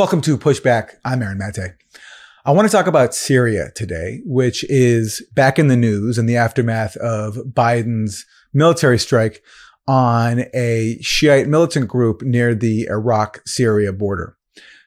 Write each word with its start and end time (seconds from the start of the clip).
Welcome 0.00 0.22
to 0.22 0.38
Pushback. 0.38 0.92
I'm 1.04 1.20
Aaron 1.20 1.36
Mate. 1.36 1.74
I 2.46 2.52
want 2.52 2.66
to 2.66 2.74
talk 2.74 2.86
about 2.86 3.14
Syria 3.14 3.70
today, 3.74 4.22
which 4.24 4.64
is 4.70 5.20
back 5.34 5.58
in 5.58 5.66
the 5.66 5.76
news 5.76 6.16
in 6.16 6.24
the 6.24 6.38
aftermath 6.38 6.96
of 6.96 7.34
Biden's 7.52 8.24
military 8.54 8.98
strike 8.98 9.42
on 9.86 10.46
a 10.54 10.96
Shiite 11.02 11.48
militant 11.48 11.88
group 11.88 12.22
near 12.22 12.54
the 12.54 12.86
Iraq 12.88 13.42
Syria 13.46 13.92
border. 13.92 14.38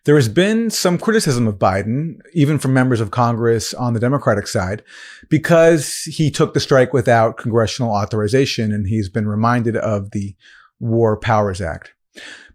There 0.06 0.16
has 0.16 0.30
been 0.30 0.72
some 0.72 0.98
criticism 0.98 1.48
of 1.48 1.60
Biden, 1.60 2.16
even 2.34 2.58
from 2.58 2.74
members 2.74 3.00
of 3.00 3.12
Congress 3.12 3.72
on 3.76 3.94
the 3.94 4.00
Democratic 4.00 4.48
side, 4.48 4.82
because 5.30 6.06
he 6.06 6.32
took 6.32 6.56
the 6.56 6.60
strike 6.60 6.92
without 6.92 7.38
congressional 7.38 7.94
authorization 7.94 8.72
and 8.72 8.88
he's 8.88 9.10
been 9.10 9.28
reminded 9.28 9.78
of 9.78 10.10
the 10.10 10.36
War 10.80 11.16
Powers 11.18 11.62
Act. 11.62 11.93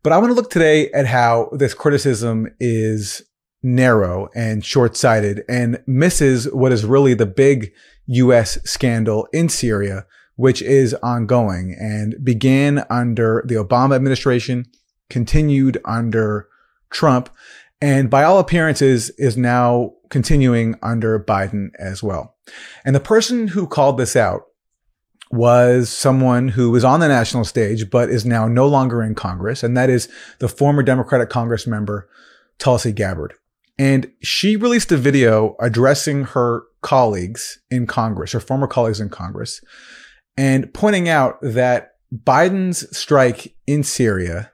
But 0.03 0.13
I 0.13 0.19
want 0.19 0.31
to 0.31 0.35
look 0.35 0.51
today 0.51 0.91
at 0.93 1.07
how 1.07 1.51
this 1.53 1.75
criticism 1.75 2.49
is 2.61 3.23
narrow 3.63 4.29
and 4.35 4.65
short 4.65 4.97
sighted 4.97 5.45
and 5.49 5.83
misses 5.87 6.51
what 6.53 6.73
is 6.73 6.85
really 6.85 7.15
the 7.15 7.27
big 7.27 7.73
U.S. 8.07 8.59
scandal 8.65 9.29
in 9.33 9.49
Syria, 9.49 10.07
which 10.37 10.63
is 10.63 10.95
ongoing 10.95 11.77
and 11.79 12.15
began 12.25 12.85
under 12.89 13.43
the 13.47 13.57
Obama 13.57 13.97
administration, 13.97 14.67
continued 15.11 15.79
under 15.85 16.49
Trump, 16.91 17.29
and 17.81 18.11
by 18.11 18.25
all 18.25 18.39
appearances 18.39 19.11
is 19.11 19.37
now 19.37 19.93
continuing 20.09 20.77
under 20.83 21.19
Biden 21.19 21.71
as 21.79 22.03
well. 22.03 22.37
And 22.85 22.95
the 22.95 23.01
person 23.01 23.49
who 23.49 23.67
called 23.67 23.99
this 23.99 24.17
out 24.17 24.48
was 25.31 25.89
someone 25.89 26.49
who 26.49 26.71
was 26.71 26.85
on 26.85 27.01
the 27.01 27.09
national 27.09 27.45
stage, 27.45 27.91
but 27.91 28.09
is 28.09 28.25
now 28.25 28.49
no 28.49 28.67
longer 28.67 29.03
in 29.03 29.15
Congress. 29.15 29.63
And 29.63 29.77
that 29.77 29.91
is 29.91 30.09
the 30.39 30.49
former 30.49 30.83
Democratic 30.83 31.29
Congress 31.29 31.67
member, 31.67 32.09
Tulsi 32.59 32.93
Gabbard. 32.93 33.35
And 33.79 34.11
she 34.23 34.57
released 34.57 34.91
a 34.91 34.97
video 34.97 35.55
addressing 35.61 36.25
her 36.25 36.65
colleagues 36.83 37.61
in 37.71 37.87
Congress, 37.87 38.33
her 38.33 38.41
former 38.41 38.67
colleagues 38.67 39.01
in 39.01 39.09
Congress, 39.09 39.61
and 40.37 40.73
pointing 40.73 41.09
out 41.09 41.39
that 41.43 41.93
Biden's 42.13 42.97
strike 42.97 43.55
in 43.67 43.83
Syria 43.85 44.53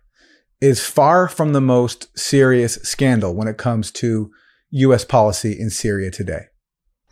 is 0.60 0.84
far 0.84 1.28
from 1.28 1.52
the 1.52 1.60
most 1.60 2.16
serious 2.18 2.74
scandal 2.76 3.34
when 3.34 3.48
it 3.48 3.58
comes 3.58 3.90
to 3.92 4.30
U.S. 4.70 5.04
policy 5.04 5.58
in 5.58 5.70
Syria 5.70 6.10
today. 6.10 6.46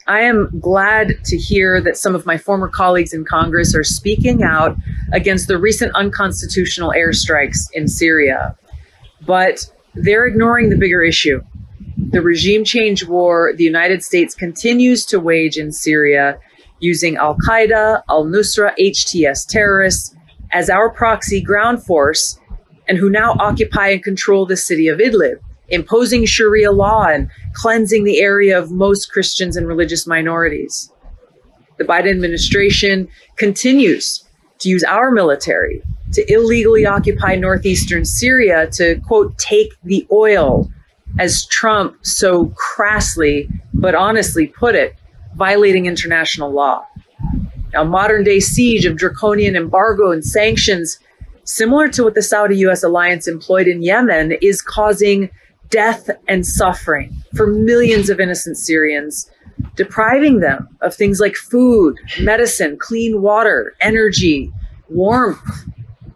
I 0.06 0.22
am 0.22 0.58
glad 0.58 1.24
to 1.26 1.36
hear 1.36 1.80
that 1.80 1.96
some 1.96 2.14
of 2.14 2.26
my 2.26 2.36
former 2.36 2.68
colleagues 2.68 3.12
in 3.12 3.24
Congress 3.24 3.74
are 3.74 3.84
speaking 3.84 4.42
out 4.42 4.76
against 5.12 5.46
the 5.46 5.58
recent 5.58 5.94
unconstitutional 5.94 6.92
airstrikes 6.96 7.68
in 7.72 7.86
Syria. 7.86 8.56
But 9.24 9.70
they're 9.94 10.26
ignoring 10.26 10.70
the 10.70 10.76
bigger 10.76 11.02
issue. 11.02 11.40
The 12.10 12.20
regime 12.20 12.64
change 12.64 13.04
war 13.06 13.52
the 13.56 13.64
United 13.64 14.02
States 14.02 14.34
continues 14.34 15.06
to 15.06 15.20
wage 15.20 15.56
in 15.56 15.70
Syria 15.70 16.38
using 16.80 17.16
Al 17.16 17.36
Qaeda, 17.36 18.02
Al 18.08 18.24
Nusra, 18.24 18.72
HTS 18.80 19.46
terrorists 19.46 20.14
as 20.50 20.68
our 20.68 20.90
proxy 20.90 21.40
ground 21.40 21.84
force 21.84 22.38
and 22.88 22.98
who 22.98 23.08
now 23.08 23.36
occupy 23.38 23.88
and 23.90 24.02
control 24.02 24.46
the 24.46 24.56
city 24.56 24.88
of 24.88 24.98
Idlib, 24.98 25.38
imposing 25.72 26.24
Sharia 26.24 26.70
law 26.70 27.06
and 27.06 27.30
cleansing 27.54 28.04
the 28.04 28.20
area 28.20 28.58
of 28.58 28.70
most 28.70 29.10
Christians 29.12 29.56
and 29.56 29.66
religious 29.66 30.06
minorities. 30.06 30.92
The 31.78 31.84
Biden 31.84 32.10
administration 32.10 33.08
continues 33.36 34.24
to 34.60 34.68
use 34.68 34.84
our 34.84 35.10
military 35.10 35.82
to 36.12 36.32
illegally 36.32 36.86
occupy 36.86 37.34
northeastern 37.34 38.04
Syria 38.04 38.68
to, 38.72 39.00
quote, 39.00 39.36
take 39.38 39.72
the 39.82 40.06
oil, 40.12 40.70
as 41.18 41.46
Trump 41.46 41.96
so 42.02 42.46
crassly 42.56 43.48
but 43.74 43.94
honestly 43.94 44.46
put 44.46 44.74
it, 44.74 44.94
violating 45.34 45.86
international 45.86 46.52
law. 46.52 46.86
A 47.74 47.84
modern 47.84 48.22
day 48.22 48.38
siege 48.38 48.84
of 48.84 48.96
draconian 48.96 49.56
embargo 49.56 50.12
and 50.12 50.24
sanctions 50.24 50.98
similar 51.44 51.88
to 51.88 52.04
what 52.04 52.14
the 52.14 52.22
Saudi 52.22 52.56
US 52.66 52.82
alliance 52.82 53.26
employed 53.26 53.66
in 53.66 53.82
Yemen, 53.82 54.32
is 54.40 54.62
causing 54.62 55.30
death 55.72 56.08
and 56.28 56.46
suffering 56.46 57.16
for 57.34 57.48
millions 57.48 58.08
of 58.10 58.20
innocent 58.20 58.56
Syrians, 58.56 59.28
depriving 59.74 60.38
them 60.38 60.68
of 60.82 60.94
things 60.94 61.18
like 61.18 61.34
food, 61.34 61.98
medicine, 62.20 62.76
clean 62.78 63.20
water, 63.20 63.74
energy, 63.80 64.52
warmth, 64.88 65.40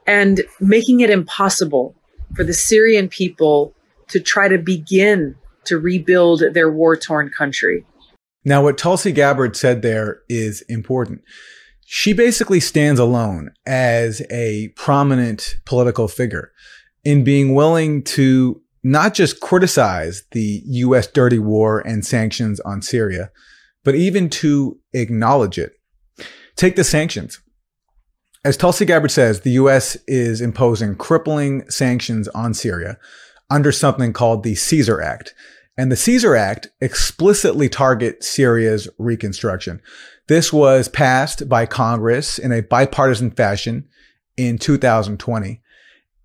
and 0.06 0.42
making 0.60 1.00
it 1.00 1.10
impossible 1.10 1.96
for 2.36 2.44
the 2.44 2.52
Syrian 2.52 3.08
people 3.08 3.74
to 4.08 4.20
try 4.20 4.46
to 4.46 4.58
begin 4.58 5.34
to 5.64 5.78
rebuild 5.78 6.42
their 6.52 6.70
war 6.70 6.96
torn 6.96 7.30
country. 7.30 7.84
Now, 8.44 8.62
what 8.62 8.78
Tulsi 8.78 9.10
Gabbard 9.10 9.56
said 9.56 9.82
there 9.82 10.20
is 10.28 10.60
important. 10.68 11.22
She 11.86 12.12
basically 12.12 12.60
stands 12.60 13.00
alone 13.00 13.50
as 13.64 14.22
a 14.30 14.68
prominent 14.76 15.56
political 15.64 16.06
figure 16.06 16.52
in 17.04 17.24
being 17.24 17.54
willing 17.54 18.02
to 18.02 18.60
not 18.86 19.14
just 19.14 19.40
criticize 19.40 20.22
the 20.30 20.62
US 20.64 21.08
dirty 21.08 21.40
war 21.40 21.80
and 21.80 22.06
sanctions 22.06 22.60
on 22.60 22.82
Syria, 22.82 23.32
but 23.82 23.96
even 23.96 24.30
to 24.30 24.78
acknowledge 24.92 25.58
it. 25.58 25.72
Take 26.54 26.76
the 26.76 26.84
sanctions. 26.84 27.40
As 28.44 28.56
Tulsi 28.56 28.84
Gabbard 28.84 29.10
says, 29.10 29.40
the 29.40 29.50
US 29.62 29.96
is 30.06 30.40
imposing 30.40 30.94
crippling 30.94 31.68
sanctions 31.68 32.28
on 32.28 32.54
Syria 32.54 32.96
under 33.50 33.72
something 33.72 34.12
called 34.12 34.44
the 34.44 34.54
Caesar 34.54 35.02
Act. 35.02 35.34
And 35.76 35.90
the 35.90 35.96
Caesar 35.96 36.36
Act 36.36 36.68
explicitly 36.80 37.68
targets 37.68 38.28
Syria's 38.28 38.88
reconstruction. 38.98 39.82
This 40.28 40.52
was 40.52 40.88
passed 40.88 41.48
by 41.48 41.66
Congress 41.66 42.38
in 42.38 42.52
a 42.52 42.62
bipartisan 42.62 43.32
fashion 43.32 43.88
in 44.36 44.58
2020. 44.58 45.60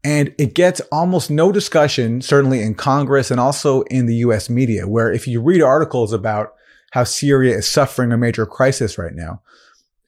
And 0.04 0.34
it 0.38 0.56
gets 0.56 0.82
almost 0.92 1.30
no 1.30 1.52
discussion, 1.52 2.22
certainly 2.22 2.62
in 2.62 2.74
Congress 2.74 3.30
and 3.30 3.40
also 3.40 3.82
in 3.84 4.08
the 4.08 4.16
US 4.16 4.50
media, 4.50 4.88
where 4.88 5.12
if 5.12 5.28
you 5.28 5.42
read 5.42 5.62
articles 5.62 6.12
about 6.12 6.54
how 6.92 7.04
Syria 7.04 7.58
is 7.58 7.68
suffering 7.68 8.12
a 8.12 8.18
major 8.18 8.46
crisis 8.46 8.98
right 8.98 9.14
now, 9.14 9.42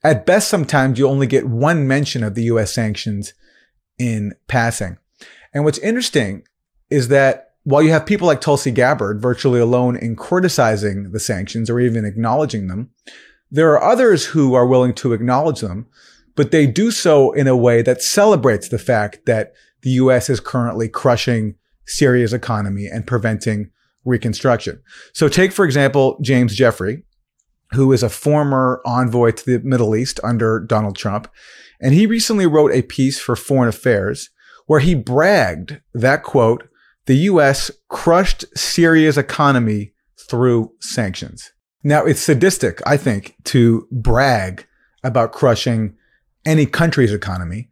at 0.02 0.26
best, 0.26 0.48
sometimes 0.48 0.98
you 0.98 1.08
only 1.08 1.26
get 1.26 1.48
one 1.48 1.86
mention 1.86 2.22
of 2.24 2.34
the 2.34 2.44
US 2.44 2.74
sanctions 2.74 3.34
in 3.98 4.34
passing. 4.48 4.98
And 5.52 5.64
what's 5.64 5.78
interesting 5.78 6.42
is 6.90 7.08
that 7.08 7.52
while 7.62 7.82
you 7.82 7.90
have 7.90 8.04
people 8.04 8.26
like 8.26 8.40
Tulsi 8.40 8.70
Gabbard 8.70 9.22
virtually 9.22 9.60
alone 9.60 9.96
in 9.96 10.16
criticizing 10.16 11.12
the 11.12 11.20
sanctions 11.20 11.70
or 11.70 11.80
even 11.80 12.04
acknowledging 12.04 12.68
them, 12.68 12.90
there 13.50 13.70
are 13.72 13.82
others 13.82 14.26
who 14.26 14.54
are 14.54 14.66
willing 14.66 14.92
to 14.94 15.12
acknowledge 15.12 15.60
them, 15.60 15.86
but 16.34 16.50
they 16.50 16.66
do 16.66 16.90
so 16.90 17.32
in 17.32 17.46
a 17.46 17.56
way 17.56 17.80
that 17.80 18.02
celebrates 18.02 18.68
the 18.68 18.78
fact 18.78 19.24
that 19.26 19.54
the 19.84 19.90
U.S. 19.90 20.28
is 20.28 20.40
currently 20.40 20.88
crushing 20.88 21.54
Syria's 21.86 22.32
economy 22.32 22.86
and 22.86 23.06
preventing 23.06 23.70
reconstruction. 24.04 24.82
So 25.12 25.28
take, 25.28 25.52
for 25.52 25.64
example, 25.64 26.18
James 26.20 26.54
Jeffrey, 26.56 27.04
who 27.72 27.92
is 27.92 28.02
a 28.02 28.08
former 28.08 28.80
envoy 28.84 29.32
to 29.32 29.44
the 29.44 29.58
Middle 29.66 29.94
East 29.94 30.18
under 30.24 30.58
Donald 30.58 30.96
Trump. 30.96 31.30
And 31.80 31.94
he 31.94 32.06
recently 32.06 32.46
wrote 32.46 32.72
a 32.72 32.82
piece 32.82 33.18
for 33.18 33.36
Foreign 33.36 33.68
Affairs 33.68 34.30
where 34.66 34.80
he 34.80 34.94
bragged 34.94 35.80
that, 35.92 36.22
quote, 36.22 36.68
the 37.06 37.16
U.S. 37.16 37.70
crushed 37.88 38.44
Syria's 38.56 39.18
economy 39.18 39.92
through 40.28 40.72
sanctions. 40.80 41.52
Now, 41.82 42.04
it's 42.04 42.20
sadistic, 42.20 42.80
I 42.86 42.96
think, 42.96 43.36
to 43.44 43.86
brag 43.92 44.66
about 45.02 45.32
crushing 45.32 45.96
any 46.46 46.64
country's 46.64 47.12
economy, 47.12 47.68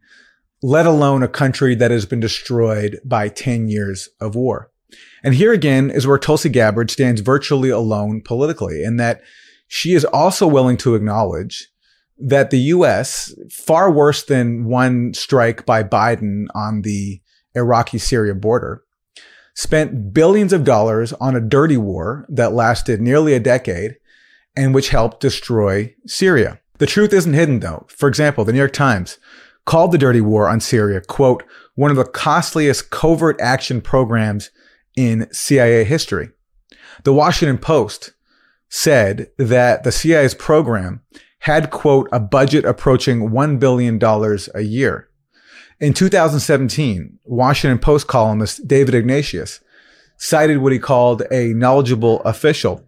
let 0.63 0.85
alone 0.85 1.21
a 1.21 1.27
country 1.27 1.75
that 1.75 1.91
has 1.91 2.05
been 2.05 2.21
destroyed 2.21 2.99
by 3.03 3.27
10 3.27 3.67
years 3.67 4.07
of 4.21 4.33
war. 4.33 4.71
And 5.21 5.35
here 5.35 5.51
again 5.51 5.91
is 5.91 6.07
where 6.07 6.17
Tulsi 6.17 6.49
Gabbard 6.49 6.89
stands 6.89 7.21
virtually 7.21 7.69
alone 7.69 8.21
politically, 8.23 8.81
in 8.83 8.95
that 8.97 9.21
she 9.67 9.93
is 9.93 10.05
also 10.05 10.47
willing 10.47 10.77
to 10.77 10.95
acknowledge 10.95 11.69
that 12.17 12.49
the 12.49 12.59
US, 12.59 13.35
far 13.51 13.91
worse 13.91 14.23
than 14.23 14.65
one 14.65 15.13
strike 15.13 15.65
by 15.65 15.83
Biden 15.83 16.45
on 16.55 16.83
the 16.83 17.21
Iraqi 17.55 17.97
Syria 17.97 18.33
border, 18.33 18.83
spent 19.55 20.13
billions 20.13 20.53
of 20.53 20.63
dollars 20.63 21.11
on 21.13 21.35
a 21.35 21.41
dirty 21.41 21.77
war 21.77 22.25
that 22.29 22.53
lasted 22.53 23.01
nearly 23.01 23.33
a 23.33 23.39
decade 23.39 23.97
and 24.55 24.73
which 24.73 24.89
helped 24.89 25.19
destroy 25.19 25.93
Syria. 26.05 26.61
The 26.77 26.85
truth 26.85 27.11
isn't 27.11 27.33
hidden 27.33 27.59
though. 27.59 27.85
For 27.89 28.07
example, 28.07 28.45
the 28.45 28.53
New 28.53 28.59
York 28.59 28.73
Times 28.73 29.17
called 29.65 29.91
the 29.91 29.97
dirty 29.97 30.21
war 30.21 30.47
on 30.47 30.59
Syria, 30.59 31.01
quote, 31.01 31.43
one 31.75 31.91
of 31.91 31.97
the 31.97 32.05
costliest 32.05 32.89
covert 32.89 33.39
action 33.39 33.81
programs 33.81 34.51
in 34.95 35.27
CIA 35.31 35.83
history. 35.83 36.29
The 37.03 37.13
Washington 37.13 37.57
Post 37.57 38.13
said 38.69 39.31
that 39.37 39.83
the 39.83 39.91
CIA's 39.91 40.33
program 40.33 41.01
had, 41.39 41.71
quote, 41.71 42.07
a 42.11 42.19
budget 42.19 42.65
approaching 42.65 43.29
$1 43.29 43.59
billion 43.59 43.99
a 44.53 44.61
year. 44.61 45.09
In 45.79 45.93
2017, 45.93 47.19
Washington 47.25 47.79
Post 47.79 48.07
columnist 48.07 48.67
David 48.67 48.95
Ignatius 48.95 49.59
cited 50.17 50.59
what 50.59 50.71
he 50.71 50.79
called 50.79 51.23
a 51.31 51.53
knowledgeable 51.53 52.21
official 52.21 52.85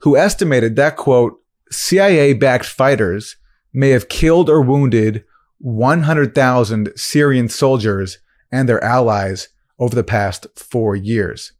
who 0.00 0.16
estimated 0.16 0.76
that, 0.76 0.96
quote, 0.96 1.40
CIA 1.70 2.32
backed 2.32 2.66
fighters 2.66 3.36
may 3.72 3.90
have 3.90 4.08
killed 4.08 4.48
or 4.48 4.62
wounded 4.62 5.24
100,000 5.58 6.92
Syrian 6.96 7.48
soldiers 7.48 8.18
and 8.50 8.68
their 8.68 8.82
allies 8.82 9.48
over 9.78 9.94
the 9.94 10.04
past 10.04 10.46
four 10.56 10.94
years. 10.94 11.52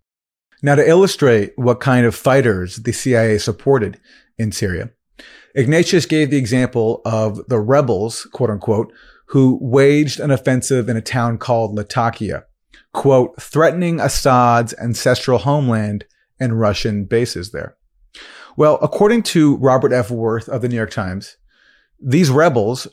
Now, 0.62 0.76
to 0.76 0.88
illustrate 0.88 1.52
what 1.56 1.80
kind 1.80 2.06
of 2.06 2.14
fighters 2.14 2.76
the 2.76 2.92
CIA 2.92 3.38
supported 3.38 4.00
in 4.38 4.52
Syria, 4.52 4.90
Ignatius 5.54 6.06
gave 6.06 6.30
the 6.30 6.36
example 6.36 7.00
of 7.04 7.46
the 7.48 7.60
rebels, 7.60 8.26
quote 8.32 8.50
unquote, 8.50 8.92
who 9.26 9.58
waged 9.60 10.20
an 10.20 10.30
offensive 10.30 10.88
in 10.88 10.96
a 10.96 11.02
town 11.02 11.38
called 11.38 11.74
Latakia, 11.74 12.44
quote, 12.92 13.40
threatening 13.40 14.00
Assad's 14.00 14.74
ancestral 14.74 15.38
homeland 15.38 16.04
and 16.40 16.60
Russian 16.60 17.04
bases 17.04 17.52
there. 17.52 17.76
Well, 18.56 18.78
according 18.82 19.24
to 19.24 19.56
Robert 19.56 19.92
F. 19.92 20.10
Worth 20.10 20.48
of 20.48 20.62
the 20.62 20.68
New 20.68 20.76
York 20.76 20.90
Times, 20.90 21.36
these 22.00 22.30
rebels 22.30 22.86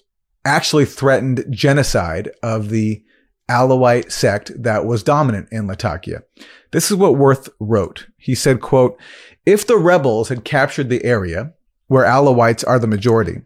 actually 0.45 0.85
threatened 0.85 1.45
genocide 1.49 2.29
of 2.41 2.69
the 2.69 3.03
Alawite 3.49 4.11
sect 4.11 4.51
that 4.61 4.85
was 4.85 5.03
dominant 5.03 5.49
in 5.51 5.67
Latakia. 5.67 6.23
This 6.71 6.89
is 6.89 6.97
what 6.97 7.17
Worth 7.17 7.49
wrote. 7.59 8.07
He 8.17 8.33
said, 8.33 8.61
quote, 8.61 8.97
if 9.45 9.67
the 9.67 9.77
rebels 9.77 10.29
had 10.29 10.45
captured 10.45 10.89
the 10.89 11.03
area 11.03 11.53
where 11.88 12.05
Alawites 12.05 12.65
are 12.65 12.79
the 12.79 12.88
majority, 12.88 13.41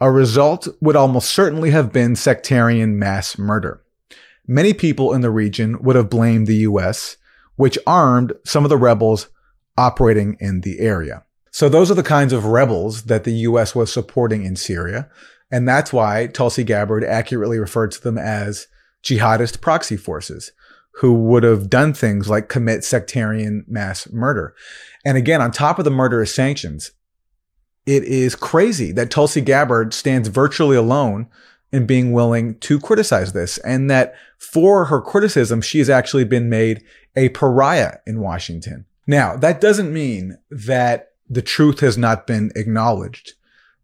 a 0.00 0.10
result 0.10 0.66
would 0.80 0.96
almost 0.96 1.30
certainly 1.30 1.70
have 1.70 1.92
been 1.92 2.16
sectarian 2.16 2.98
mass 2.98 3.38
murder. 3.38 3.82
Many 4.46 4.72
people 4.72 5.12
in 5.12 5.20
the 5.20 5.30
region 5.30 5.80
would 5.82 5.96
have 5.96 6.10
blamed 6.10 6.46
the 6.46 6.56
US, 6.56 7.16
which 7.56 7.78
armed 7.86 8.32
some 8.44 8.64
of 8.64 8.70
the 8.70 8.76
rebels 8.76 9.28
operating 9.76 10.36
in 10.40 10.62
the 10.62 10.80
area. 10.80 11.24
So 11.50 11.68
those 11.68 11.90
are 11.90 11.94
the 11.94 12.02
kinds 12.02 12.32
of 12.32 12.46
rebels 12.46 13.04
that 13.04 13.24
the 13.24 13.32
US 13.32 13.74
was 13.74 13.92
supporting 13.92 14.44
in 14.44 14.56
Syria. 14.56 15.08
And 15.50 15.66
that's 15.66 15.92
why 15.92 16.26
Tulsi 16.26 16.64
Gabbard 16.64 17.04
accurately 17.04 17.58
referred 17.58 17.90
to 17.92 18.02
them 18.02 18.18
as 18.18 18.66
jihadist 19.02 19.60
proxy 19.60 19.96
forces 19.96 20.52
who 21.00 21.14
would 21.14 21.44
have 21.44 21.70
done 21.70 21.94
things 21.94 22.28
like 22.28 22.48
commit 22.48 22.84
sectarian 22.84 23.64
mass 23.68 24.10
murder. 24.10 24.54
And 25.04 25.16
again, 25.16 25.40
on 25.40 25.52
top 25.52 25.78
of 25.78 25.84
the 25.84 25.90
murderous 25.90 26.34
sanctions, 26.34 26.90
it 27.86 28.02
is 28.04 28.34
crazy 28.34 28.92
that 28.92 29.10
Tulsi 29.10 29.40
Gabbard 29.40 29.94
stands 29.94 30.28
virtually 30.28 30.76
alone 30.76 31.28
in 31.72 31.86
being 31.86 32.12
willing 32.12 32.58
to 32.58 32.80
criticize 32.80 33.32
this 33.32 33.58
and 33.58 33.90
that 33.90 34.14
for 34.38 34.86
her 34.86 35.00
criticism, 35.00 35.60
she 35.60 35.78
has 35.78 35.88
actually 35.88 36.24
been 36.24 36.48
made 36.48 36.82
a 37.16 37.28
pariah 37.30 37.98
in 38.06 38.20
Washington. 38.20 38.84
Now, 39.06 39.36
that 39.36 39.60
doesn't 39.60 39.92
mean 39.92 40.38
that 40.50 41.12
the 41.28 41.42
truth 41.42 41.80
has 41.80 41.96
not 41.96 42.26
been 42.26 42.50
acknowledged 42.56 43.34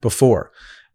before. 0.01 0.51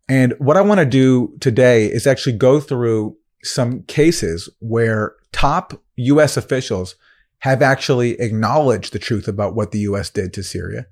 And 0.10 0.34
what 0.40 0.58
I 0.58 0.62
want 0.62 0.80
to 0.80 0.86
do 0.86 1.38
today 1.40 1.86
is 1.86 2.08
actually 2.08 2.36
go 2.36 2.60
through 2.60 3.16
some 3.44 3.84
cases 3.84 4.50
where 4.60 5.14
top 5.32 5.80
US 5.96 6.36
officials 6.36 6.96
have 7.40 7.62
actually 7.62 8.20
acknowledged 8.20 8.92
the 8.92 9.00
truth 9.00 9.28
about 9.28 9.56
what 9.56 9.72
the 9.72 9.80
US 9.80 10.10
did 10.10 10.34
to 10.34 10.44
Syria 10.44 10.88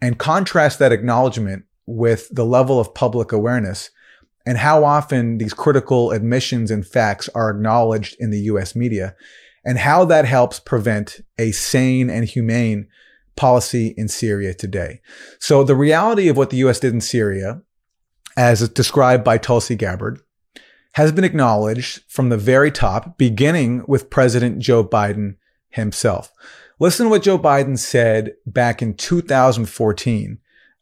and 0.00 0.18
contrast 0.18 0.78
that 0.78 0.92
acknowledgement 0.92 1.64
with 1.86 2.28
the 2.30 2.46
level 2.46 2.78
of 2.78 2.94
public 2.94 3.32
awareness 3.32 3.90
and 4.46 4.58
how 4.58 4.84
often 4.84 5.38
these 5.38 5.52
critical 5.52 6.12
admissions 6.12 6.70
and 6.70 6.86
facts 6.86 7.28
are 7.34 7.50
acknowledged 7.50 8.16
in 8.20 8.30
the 8.30 8.40
US 8.42 8.76
media 8.76 9.16
and 9.64 9.78
how 9.78 10.04
that 10.04 10.24
helps 10.24 10.60
prevent 10.60 11.20
a 11.36 11.50
sane 11.50 12.08
and 12.08 12.26
humane 12.26 12.86
policy 13.36 13.88
in 13.96 14.08
Syria 14.08 14.54
today. 14.54 15.00
So 15.40 15.64
the 15.64 15.76
reality 15.76 16.28
of 16.28 16.36
what 16.36 16.50
the 16.50 16.58
US 16.58 16.78
did 16.78 16.94
in 16.94 17.00
Syria 17.00 17.62
as 18.36 18.68
described 18.70 19.24
by 19.24 19.38
Tulsi 19.38 19.76
Gabbard, 19.76 20.20
has 20.94 21.12
been 21.12 21.24
acknowledged 21.24 22.02
from 22.08 22.28
the 22.28 22.36
very 22.36 22.70
top, 22.70 23.16
beginning 23.16 23.84
with 23.86 24.10
President 24.10 24.58
Joe 24.58 24.84
Biden 24.84 25.36
himself. 25.70 26.32
Listen 26.78 27.06
to 27.06 27.10
what 27.10 27.22
Joe 27.22 27.38
Biden 27.38 27.78
said 27.78 28.34
back 28.46 28.82
in 28.82 28.94
2014 28.94 30.38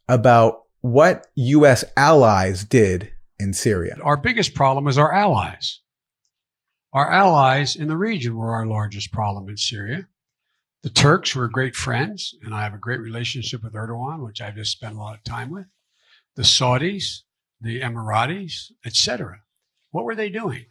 about 0.08 0.62
what 0.81 1.26
U.S. 1.35 1.85
allies 1.97 2.64
did 2.64 3.12
in 3.38 3.52
Syria. 3.52 3.97
Our 4.02 4.17
biggest 4.17 4.55
problem 4.55 4.88
is 4.88 4.99
our 4.99 5.12
allies. 5.12 5.81
Our 6.93 7.11
allies 7.11 7.76
in 7.76 7.88
the 7.88 7.97
region 7.97 8.37
were 8.37 8.52
our 8.52 8.67
largest 8.67 9.12
problem 9.12 9.49
in 9.49 9.56
Syria. 9.56 10.08
The 10.82 10.91
Turks 10.91 11.37
were 11.37 11.49
great 11.49 11.76
friends, 11.76 12.35
and 12.43 12.55
I 12.55 12.62
have 12.62 12.75
a 12.75 12.79
great 12.79 13.00
relationship 13.00 13.62
with 13.62 13.75
Erdogan, 13.75 14.25
which 14.25 14.41
I've 14.41 14.56
just 14.56 14.73
spent 14.73 14.94
a 14.94 14.99
lot 14.99 15.14
of 15.14 15.23
time 15.23 15.50
with. 15.50 15.67
The 16.37 16.43
Saudis, 16.43 17.23
the 17.61 17.81
Emiratis, 17.81 18.73
etc. 18.85 19.39
What 19.91 20.05
were 20.05 20.15
they 20.15 20.31
doing? 20.31 20.67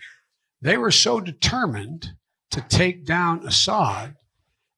They 0.62 0.78
were 0.78 0.92
so 0.92 1.20
determined 1.20 2.14
to 2.52 2.62
take 2.62 3.06
down 3.06 3.46
Assad 3.46 4.16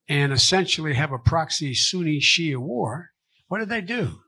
and 0.07 0.33
essentially 0.33 0.93
have 0.93 1.11
a 1.11 1.17
proxy 1.17 1.73
Sunni 1.73 2.19
Shia 2.19 2.57
war. 2.57 3.11
What 3.47 3.59
did 3.59 3.69
they 3.69 3.81
do? 3.81 4.19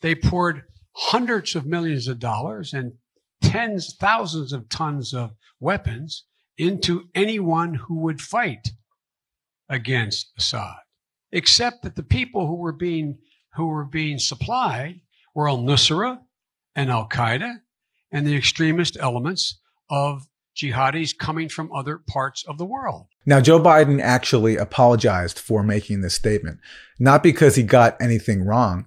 They 0.00 0.14
poured 0.14 0.62
hundreds 0.96 1.54
of 1.54 1.66
millions 1.66 2.08
of 2.08 2.18
dollars 2.18 2.72
and 2.72 2.92
tens, 3.40 3.94
thousands 3.98 4.52
of 4.52 4.68
tons 4.68 5.14
of 5.14 5.32
weapons 5.60 6.24
into 6.56 7.04
anyone 7.14 7.74
who 7.74 8.00
would 8.00 8.20
fight 8.20 8.70
against 9.68 10.32
Assad. 10.36 10.76
Except 11.30 11.82
that 11.82 11.94
the 11.94 12.02
people 12.02 12.46
who 12.46 12.56
were 12.56 12.72
being 12.72 13.18
who 13.54 13.66
were 13.66 13.84
being 13.84 14.18
supplied 14.18 15.00
were 15.34 15.48
al 15.48 15.58
Nusra, 15.58 16.18
and 16.78 16.90
Al 16.92 17.08
Qaeda 17.08 17.56
and 18.12 18.24
the 18.24 18.36
extremist 18.36 18.96
elements 19.00 19.58
of 19.90 20.28
jihadis 20.56 21.16
coming 21.16 21.48
from 21.48 21.72
other 21.72 21.98
parts 21.98 22.44
of 22.46 22.56
the 22.56 22.64
world. 22.64 23.06
Now, 23.26 23.40
Joe 23.40 23.58
Biden 23.58 24.00
actually 24.00 24.56
apologized 24.56 25.40
for 25.40 25.64
making 25.64 26.02
this 26.02 26.14
statement, 26.14 26.60
not 27.00 27.24
because 27.24 27.56
he 27.56 27.64
got 27.64 28.00
anything 28.00 28.44
wrong. 28.44 28.86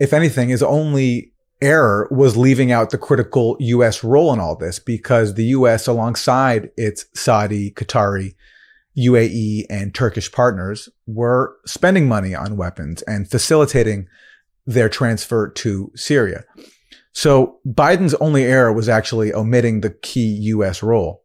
If 0.00 0.12
anything, 0.12 0.48
his 0.48 0.62
only 0.62 1.32
error 1.62 2.08
was 2.10 2.36
leaving 2.36 2.72
out 2.72 2.90
the 2.90 2.98
critical 2.98 3.56
U.S. 3.60 4.02
role 4.02 4.32
in 4.32 4.40
all 4.40 4.56
this 4.56 4.80
because 4.80 5.34
the 5.34 5.44
U.S., 5.44 5.86
alongside 5.86 6.70
its 6.76 7.06
Saudi, 7.14 7.70
Qatari, 7.70 8.34
UAE, 8.98 9.66
and 9.70 9.94
Turkish 9.94 10.32
partners, 10.32 10.88
were 11.06 11.56
spending 11.64 12.08
money 12.08 12.34
on 12.34 12.56
weapons 12.56 13.02
and 13.02 13.30
facilitating 13.30 14.08
their 14.66 14.88
transfer 14.88 15.48
to 15.48 15.92
Syria. 15.94 16.44
So 17.12 17.58
Biden's 17.66 18.14
only 18.14 18.44
error 18.44 18.72
was 18.72 18.88
actually 18.88 19.32
omitting 19.34 19.80
the 19.80 19.90
key 19.90 20.28
US 20.54 20.82
role. 20.82 21.22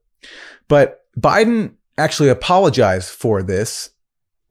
But 0.67 1.05
Biden 1.19 1.75
actually 1.97 2.29
apologized 2.29 3.09
for 3.09 3.43
this, 3.43 3.91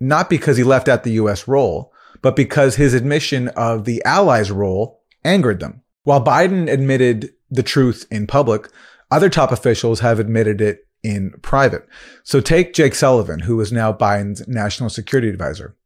not 0.01 0.31
because 0.31 0.57
he 0.57 0.65
left 0.65 0.89
out 0.89 1.03
the 1.03 1.13
US 1.13 1.49
role, 1.49 1.93
but 2.23 2.37
because 2.37 2.77
his 2.77 2.95
admission 2.95 3.49
of 3.49 3.85
the 3.85 4.03
Allies' 4.05 4.51
role 4.51 5.03
angered 5.25 5.61
them. 5.61 5.83
While 6.05 6.25
Biden 6.25 6.71
admitted 6.71 7.31
the 7.51 7.63
truth 7.63 8.07
in 8.11 8.27
public, 8.27 8.69
other 9.11 9.29
top 9.29 9.53
officials 9.53 10.01
have 10.01 10.19
admitted 10.19 10.61
it 10.61 10.87
in 11.03 11.33
private. 11.43 11.87
So 12.23 12.41
take 12.41 12.73
Jake 12.73 12.95
Sullivan, 12.95 13.41
who 13.41 13.61
is 13.61 13.73
now 13.73 13.93
Biden's 13.93 14.47
national 14.49 14.89
security 14.91 15.29
advisor. 15.29 15.77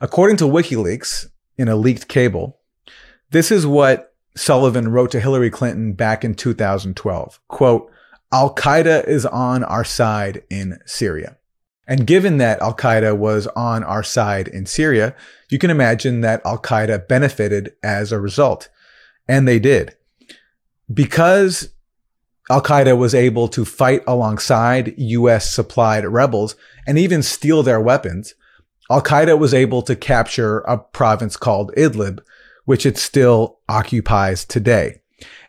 According 0.00 0.36
to 0.38 0.44
WikiLeaks, 0.44 1.26
in 1.56 1.68
a 1.68 1.76
leaked 1.76 2.08
cable, 2.08 2.60
this 3.30 3.50
is 3.50 3.66
what 3.66 4.07
Sullivan 4.38 4.88
wrote 4.88 5.10
to 5.10 5.20
Hillary 5.20 5.50
Clinton 5.50 5.94
back 5.94 6.24
in 6.24 6.34
2012. 6.34 7.40
Quote, 7.48 7.90
Al 8.32 8.54
Qaeda 8.54 9.06
is 9.08 9.26
on 9.26 9.64
our 9.64 9.84
side 9.84 10.44
in 10.48 10.78
Syria. 10.86 11.36
And 11.88 12.06
given 12.06 12.36
that 12.36 12.60
Al 12.60 12.74
Qaeda 12.74 13.16
was 13.16 13.46
on 13.48 13.82
our 13.82 14.02
side 14.02 14.46
in 14.46 14.66
Syria, 14.66 15.16
you 15.50 15.58
can 15.58 15.70
imagine 15.70 16.20
that 16.20 16.42
Al 16.44 16.58
Qaeda 16.58 17.08
benefited 17.08 17.74
as 17.82 18.12
a 18.12 18.20
result. 18.20 18.68
And 19.26 19.48
they 19.48 19.58
did. 19.58 19.96
Because 20.92 21.70
Al 22.48 22.62
Qaeda 22.62 22.96
was 22.96 23.14
able 23.14 23.48
to 23.48 23.64
fight 23.64 24.02
alongside 24.06 24.94
US 24.98 25.52
supplied 25.52 26.06
rebels 26.06 26.54
and 26.86 26.96
even 26.96 27.22
steal 27.22 27.62
their 27.62 27.80
weapons, 27.80 28.34
Al 28.88 29.02
Qaeda 29.02 29.36
was 29.36 29.52
able 29.52 29.82
to 29.82 29.96
capture 29.96 30.60
a 30.60 30.78
province 30.78 31.36
called 31.36 31.72
Idlib, 31.76 32.20
which 32.68 32.84
it 32.84 32.98
still 32.98 33.60
occupies 33.66 34.44
today. 34.44 35.00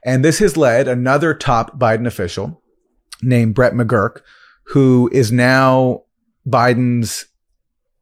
And 0.05 0.23
this 0.23 0.39
has 0.39 0.55
led 0.55 0.87
another 0.87 1.33
top 1.33 1.77
Biden 1.77 2.07
official 2.07 2.63
named 3.21 3.55
Brett 3.55 3.73
McGurk, 3.73 4.21
who 4.67 5.09
is 5.11 5.29
now 5.29 6.03
Biden's 6.47 7.25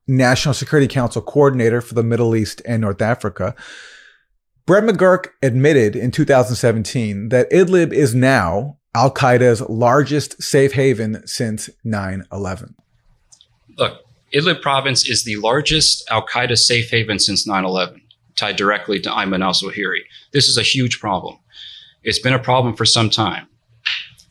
National 0.08 0.54
Security 0.54 0.88
Council 0.88 1.24
coordinator 1.24 1.82
for 1.82 1.96
the 1.96 2.04
Middle 2.04 2.36
East 2.36 2.62
and 2.64 2.80
North 2.80 3.02
Africa. 3.02 3.56
Brett 4.68 4.84
McGurk 4.84 5.30
admitted 5.42 5.96
in 5.96 6.12
2017 6.12 7.30
that 7.30 7.50
Idlib 7.50 7.92
is 7.92 8.14
now 8.14 8.78
Al 8.94 9.12
Qaeda's 9.12 9.62
largest 9.62 10.44
safe 10.44 10.74
haven 10.74 11.26
since 11.26 11.72
9 11.84 12.24
11. 12.32 12.76
Look, 13.80 14.00
Idlib 14.32 14.62
province 14.62 15.10
is 15.10 15.24
the 15.24 15.38
largest 15.38 16.08
Al 16.12 16.24
Qaeda 16.28 16.56
safe 16.56 16.92
haven 16.92 17.18
since 17.18 17.48
9 17.48 17.66
11, 17.66 18.04
tied 18.38 18.56
directly 18.56 19.00
to 19.02 19.10
Ayman 19.10 19.44
al 19.44 19.54
Zawahiri. 19.54 20.02
This 20.32 20.48
is 20.48 20.58
a 20.58 20.64
huge 20.64 21.00
problem. 21.00 21.38
It's 22.04 22.20
been 22.20 22.34
a 22.34 22.40
problem 22.40 22.76
for 22.76 22.86
some 22.86 23.10
time. 23.10 23.48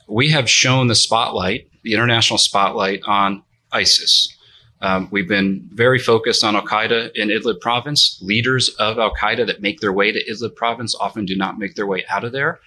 We 0.08 0.30
have 0.30 0.48
shown 0.48 0.86
the 0.86 0.94
spotlight, 0.94 1.68
the 1.82 1.92
international 1.92 2.38
spotlight 2.38 3.02
on 3.06 3.42
ISIS. 3.72 4.32
Um, 4.80 5.08
we've 5.10 5.28
been 5.28 5.68
very 5.72 5.98
focused 5.98 6.44
on 6.44 6.54
Al 6.54 6.64
Qaeda 6.64 7.10
in 7.14 7.28
Idlib 7.28 7.60
province. 7.60 8.18
Leaders 8.22 8.68
of 8.78 8.98
Al 8.98 9.14
Qaeda 9.14 9.46
that 9.46 9.60
make 9.60 9.80
their 9.80 9.92
way 9.92 10.12
to 10.12 10.24
Idlib 10.30 10.54
province 10.54 10.94
often 10.94 11.24
do 11.24 11.36
not 11.36 11.58
make 11.58 11.74
their 11.74 11.86
way 11.86 12.04
out 12.08 12.24
of 12.24 12.32
there. 12.32 12.60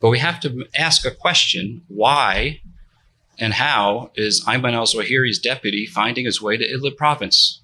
But 0.00 0.10
we 0.10 0.18
have 0.18 0.40
to 0.40 0.66
ask 0.76 1.04
a 1.04 1.10
question 1.10 1.82
why 1.88 2.60
and 3.38 3.54
how 3.54 4.10
is 4.14 4.44
Ayman 4.46 4.72
al 4.72 4.86
Zawahiri's 4.86 5.38
deputy 5.38 5.86
finding 5.86 6.24
his 6.24 6.40
way 6.40 6.56
to 6.56 6.64
Idlib 6.64 6.96
province? 6.96 7.60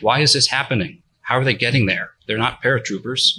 Why 0.00 0.20
is 0.20 0.34
this 0.34 0.48
happening? 0.48 1.01
How 1.22 1.38
are 1.38 1.44
they 1.44 1.54
getting 1.54 1.86
there? 1.86 2.10
They're 2.26 2.38
not 2.38 2.62
paratroopers. 2.62 3.38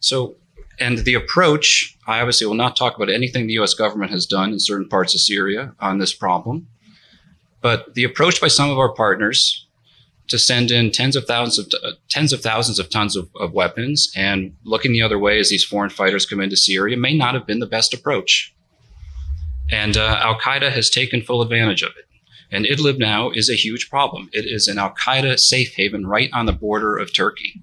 So, 0.00 0.36
and 0.78 0.98
the 0.98 1.14
approach, 1.14 1.96
I 2.06 2.20
obviously 2.20 2.46
will 2.46 2.54
not 2.54 2.76
talk 2.76 2.96
about 2.96 3.10
anything 3.10 3.46
the 3.46 3.58
US 3.60 3.74
government 3.74 4.10
has 4.10 4.26
done 4.26 4.52
in 4.52 4.60
certain 4.60 4.88
parts 4.88 5.14
of 5.14 5.20
Syria 5.20 5.74
on 5.80 5.98
this 5.98 6.12
problem. 6.12 6.68
But 7.60 7.94
the 7.94 8.04
approach 8.04 8.40
by 8.40 8.48
some 8.48 8.70
of 8.70 8.78
our 8.78 8.92
partners 8.92 9.66
to 10.28 10.38
send 10.38 10.70
in 10.70 10.90
tens 10.90 11.14
of 11.14 11.26
thousands 11.26 11.58
of 11.58 11.82
tens 12.08 12.32
of 12.32 12.40
thousands 12.40 12.78
of 12.78 12.88
tons 12.90 13.16
of, 13.16 13.28
of, 13.36 13.52
weapons 13.52 14.10
and 14.16 14.56
looking 14.64 14.92
the 14.92 15.02
other 15.02 15.18
way 15.18 15.38
as 15.38 15.50
these 15.50 15.64
foreign 15.64 15.90
fighters 15.90 16.24
come 16.24 16.40
into 16.40 16.56
Syria 16.56 16.96
may 16.96 17.14
not 17.16 17.34
have 17.34 17.46
been 17.46 17.58
the 17.58 17.66
best 17.66 17.92
approach. 17.92 18.54
And 19.70 19.96
uh, 19.96 20.20
Al 20.22 20.38
Qaeda 20.38 20.70
has 20.70 20.90
taken 20.90 21.22
full 21.22 21.42
advantage 21.42 21.82
of 21.82 21.92
it. 21.98 22.06
And 22.52 22.66
Idlib 22.66 22.98
now 22.98 23.30
is 23.30 23.48
a 23.48 23.54
huge 23.54 23.88
problem. 23.88 24.28
It 24.32 24.44
is 24.44 24.68
an 24.68 24.78
Al 24.78 24.94
Qaeda 24.94 25.38
safe 25.38 25.74
haven 25.74 26.06
right 26.06 26.28
on 26.34 26.44
the 26.44 26.52
border 26.52 26.98
of 26.98 27.14
Turkey. 27.14 27.62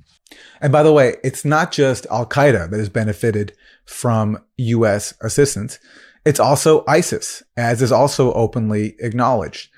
And 0.62 0.74
by 0.74 0.82
the 0.82 0.92
way, 0.92 1.18
it's 1.24 1.46
not 1.46 1.72
just 1.72 2.08
Al 2.10 2.26
Qaeda 2.26 2.70
that 2.70 2.78
has 2.78 2.90
benefited 2.90 3.54
from 3.86 4.44
U.S. 4.58 5.14
assistance. 5.22 5.78
It's 6.26 6.40
also 6.40 6.84
ISIS, 6.88 7.44
as 7.56 7.82
is 7.82 7.92
also 7.92 8.34
openly 8.34 8.96
acknowledged. 9.00 9.70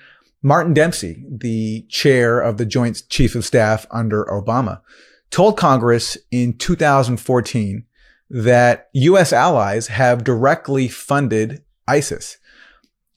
Martin 0.41 0.73
Dempsey, 0.73 1.23
the 1.29 1.85
chair 1.89 2.39
of 2.39 2.57
the 2.57 2.65
Joint 2.65 3.03
Chief 3.09 3.35
of 3.35 3.45
Staff 3.45 3.85
under 3.91 4.25
Obama, 4.25 4.81
told 5.29 5.57
Congress 5.57 6.17
in 6.31 6.57
2014 6.57 7.85
that 8.29 8.89
U.S. 8.93 9.33
allies 9.33 9.87
have 9.87 10.23
directly 10.23 10.87
funded 10.87 11.63
ISIS. 11.87 12.37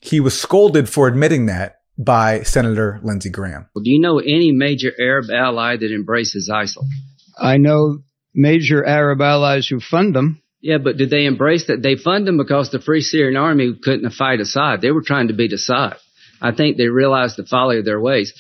He 0.00 0.20
was 0.20 0.38
scolded 0.38 0.88
for 0.88 1.08
admitting 1.08 1.46
that 1.46 1.80
by 1.96 2.42
Senator 2.42 3.00
Lindsey 3.02 3.30
Graham. 3.30 3.68
Well, 3.74 3.82
do 3.82 3.90
you 3.90 4.00
know 4.00 4.18
any 4.18 4.52
major 4.52 4.92
Arab 4.98 5.26
ally 5.30 5.76
that 5.76 5.92
embraces 5.92 6.50
ISIL? 6.52 6.84
I 7.38 7.56
know 7.56 7.98
major 8.34 8.84
Arab 8.84 9.20
allies 9.20 9.66
who 9.68 9.80
fund 9.80 10.14
them. 10.14 10.42
Yeah, 10.60 10.78
but 10.78 10.96
did 10.96 11.10
they 11.10 11.26
embrace 11.26 11.66
that? 11.66 11.82
They 11.82 11.96
fund 11.96 12.26
them 12.26 12.38
because 12.38 12.70
the 12.70 12.80
Free 12.80 13.02
Syrian 13.02 13.36
Army 13.36 13.76
couldn't 13.82 14.10
fight 14.12 14.40
Assad. 14.40 14.80
They 14.80 14.90
were 14.90 15.02
trying 15.02 15.28
to 15.28 15.34
beat 15.34 15.52
Assad. 15.52 15.96
I 16.40 16.52
think 16.52 16.76
they 16.76 16.88
realized 16.88 17.36
the 17.36 17.44
folly 17.44 17.78
of 17.78 17.84
their 17.84 18.00
ways. 18.00 18.32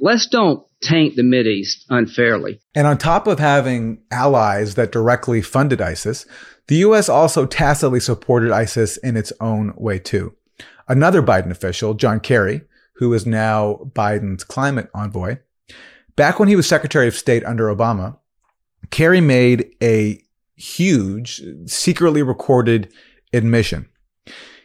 Let's 0.00 0.26
don't 0.28 0.66
taint 0.82 1.16
the 1.16 1.22
East 1.22 1.84
unfairly. 1.88 2.60
And 2.74 2.86
on 2.86 2.98
top 2.98 3.26
of 3.26 3.38
having 3.38 4.02
allies 4.10 4.74
that 4.74 4.92
directly 4.92 5.40
funded 5.42 5.80
ISIS, 5.80 6.26
the 6.68 6.76
U.S. 6.76 7.08
also 7.08 7.46
tacitly 7.46 8.00
supported 8.00 8.50
ISIS 8.50 8.96
in 8.96 9.16
its 9.16 9.32
own 9.40 9.74
way 9.76 9.98
too. 9.98 10.34
Another 10.88 11.22
Biden 11.22 11.50
official, 11.50 11.94
John 11.94 12.20
Kerry, 12.20 12.62
who 12.94 13.12
is 13.12 13.26
now 13.26 13.90
Biden's 13.94 14.44
climate 14.44 14.90
envoy, 14.94 15.38
back 16.16 16.38
when 16.38 16.48
he 16.48 16.56
was 16.56 16.66
Secretary 16.66 17.08
of 17.08 17.14
State 17.14 17.44
under 17.44 17.74
Obama, 17.74 18.18
Kerry 18.90 19.20
made 19.20 19.74
a 19.82 20.22
huge, 20.56 21.42
secretly 21.66 22.22
recorded 22.22 22.92
admission. 23.32 23.88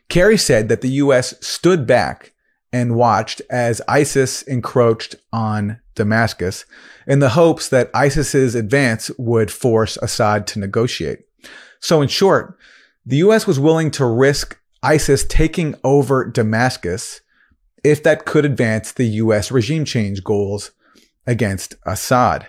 Kerry 0.10 0.38
said 0.38 0.70
that 0.70 0.82
the 0.82 0.92
U.S. 0.92 1.34
stood 1.46 1.88
back 1.88 2.34
and 2.72 2.96
watched 2.96 3.42
as 3.50 3.82
ISIS 3.88 4.42
encroached 4.44 5.16
on 5.34 5.80
Damascus 5.96 6.66
in 7.08 7.20
the 7.20 7.30
hopes 7.30 7.70
that 7.70 7.90
ISIS's 7.94 8.56
advance 8.56 9.10
would 9.18 9.52
force 9.52 9.98
Assad 9.98 10.46
to 10.48 10.60
negotiate. 10.60 11.20
So, 11.80 12.02
in 12.02 12.08
short, 12.08 12.58
the 13.06 13.18
U.S. 13.18 13.48
was 13.48 13.60
willing 13.60 13.90
to 13.92 14.06
risk 14.06 14.60
ISIS 14.82 15.26
taking 15.26 15.76
over 15.84 16.26
Damascus 16.26 17.22
if 17.84 18.04
that 18.04 18.26
could 18.26 18.46
advance 18.46 18.92
the 18.92 19.06
U.S. 19.06 19.52
regime 19.52 19.86
change 19.86 20.24
goals 20.24 20.72
against 21.26 21.76
Assad. 21.86 22.48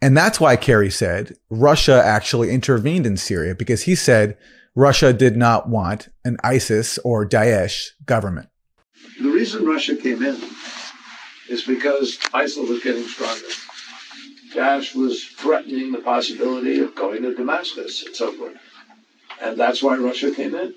And 0.00 0.16
that's 0.16 0.40
why 0.40 0.56
Kerry 0.56 0.90
said 0.90 1.36
Russia 1.50 2.00
actually 2.04 2.50
intervened 2.50 3.06
in 3.06 3.16
Syria 3.16 3.54
because 3.54 3.82
he 3.82 3.94
said 3.94 4.38
Russia 4.74 5.12
did 5.12 5.36
not 5.36 5.68
want 5.68 6.08
an 6.24 6.36
ISIS 6.44 6.98
or 6.98 7.28
Daesh 7.28 7.88
government. 8.06 8.48
The 9.20 9.28
reason 9.28 9.66
Russia 9.66 9.96
came 9.96 10.22
in 10.22 10.40
is 11.48 11.64
because 11.64 12.18
ISIL 12.32 12.68
was 12.68 12.82
getting 12.82 13.02
stronger. 13.02 13.46
Daesh 14.54 14.94
was 14.94 15.24
threatening 15.24 15.90
the 15.92 15.98
possibility 15.98 16.78
of 16.78 16.94
going 16.94 17.22
to 17.22 17.34
Damascus 17.34 18.04
and 18.06 18.14
so 18.14 18.32
forth. 18.32 18.56
And 19.42 19.56
that's 19.56 19.82
why 19.82 19.96
Russia 19.96 20.32
came 20.32 20.54
in, 20.54 20.74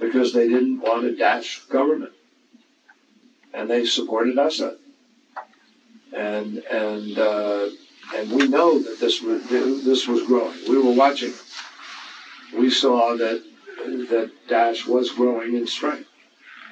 because 0.00 0.32
they 0.32 0.48
didn't 0.48 0.80
want 0.80 1.06
a 1.06 1.10
Daesh 1.10 1.68
government. 1.68 2.12
And 3.54 3.70
they 3.70 3.86
supported 3.86 4.38
Assad. 4.38 4.76
And, 6.12 6.58
and, 6.58 7.18
uh, 7.18 7.68
and 8.14 8.30
we 8.30 8.48
know 8.48 8.78
that 8.78 9.00
this 9.00 9.22
was, 9.22 9.46
this 9.48 10.06
was 10.06 10.22
growing. 10.26 10.56
We 10.68 10.78
were 10.78 10.92
watching 10.92 11.32
We 12.56 12.70
saw 12.70 13.16
that, 13.16 13.42
that 14.10 14.30
Daesh 14.48 14.86
was 14.86 15.10
growing 15.10 15.56
in 15.56 15.66
strength. 15.66 16.08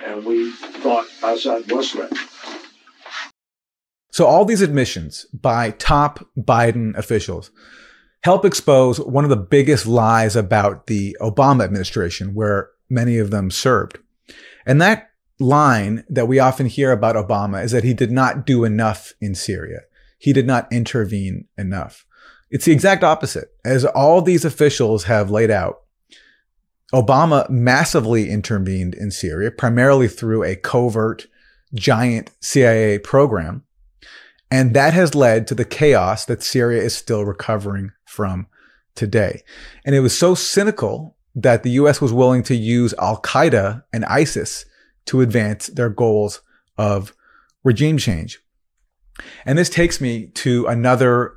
And 0.04 0.24
we 0.24 0.50
thought 0.52 1.06
Assad 1.22 1.70
was 1.70 1.90
threatened. 1.92 2.18
So 4.10 4.26
all 4.26 4.44
these 4.44 4.60
admissions 4.62 5.26
by 5.32 5.70
top 5.70 6.24
Biden 6.38 6.96
officials 6.96 7.50
help 8.22 8.44
expose 8.44 9.00
one 9.00 9.24
of 9.24 9.30
the 9.30 9.36
biggest 9.36 9.86
lies 9.86 10.36
about 10.36 10.86
the 10.86 11.16
Obama 11.20 11.64
administration, 11.64 12.32
where 12.34 12.70
many 12.88 13.18
of 13.18 13.30
them 13.30 13.50
served. 13.50 13.98
And 14.66 14.80
that 14.80 15.10
line 15.38 16.04
that 16.08 16.28
we 16.28 16.38
often 16.38 16.66
hear 16.66 16.92
about 16.92 17.16
Obama 17.16 17.62
is 17.62 17.72
that 17.72 17.84
he 17.84 17.94
did 17.94 18.10
not 18.10 18.46
do 18.46 18.64
enough 18.64 19.12
in 19.20 19.34
Syria. 19.34 19.80
He 20.18 20.32
did 20.32 20.46
not 20.46 20.72
intervene 20.72 21.46
enough. 21.58 22.06
It's 22.50 22.66
the 22.66 22.72
exact 22.72 23.02
opposite. 23.02 23.48
As 23.64 23.84
all 23.84 24.22
these 24.22 24.44
officials 24.44 25.04
have 25.04 25.30
laid 25.30 25.50
out, 25.50 25.80
Obama 26.92 27.48
massively 27.50 28.30
intervened 28.30 28.94
in 28.94 29.10
Syria, 29.10 29.50
primarily 29.50 30.06
through 30.06 30.44
a 30.44 30.54
covert 30.54 31.26
giant 31.74 32.30
CIA 32.40 33.00
program 33.00 33.64
and 34.54 34.72
that 34.74 34.94
has 34.94 35.16
led 35.16 35.48
to 35.48 35.54
the 35.56 35.64
chaos 35.64 36.24
that 36.26 36.40
Syria 36.40 36.80
is 36.80 36.94
still 36.94 37.24
recovering 37.24 37.90
from 38.04 38.46
today. 38.94 39.42
And 39.84 39.96
it 39.96 40.00
was 40.00 40.16
so 40.16 40.36
cynical 40.36 41.13
that 41.34 41.62
the 41.62 41.70
US 41.70 42.00
was 42.00 42.12
willing 42.12 42.42
to 42.44 42.54
use 42.54 42.94
Al 42.94 43.20
Qaeda 43.20 43.84
and 43.92 44.04
ISIS 44.04 44.64
to 45.06 45.20
advance 45.20 45.66
their 45.68 45.90
goals 45.90 46.40
of 46.78 47.14
regime 47.62 47.98
change. 47.98 48.40
And 49.44 49.58
this 49.58 49.70
takes 49.70 50.00
me 50.00 50.26
to 50.28 50.66
another 50.66 51.34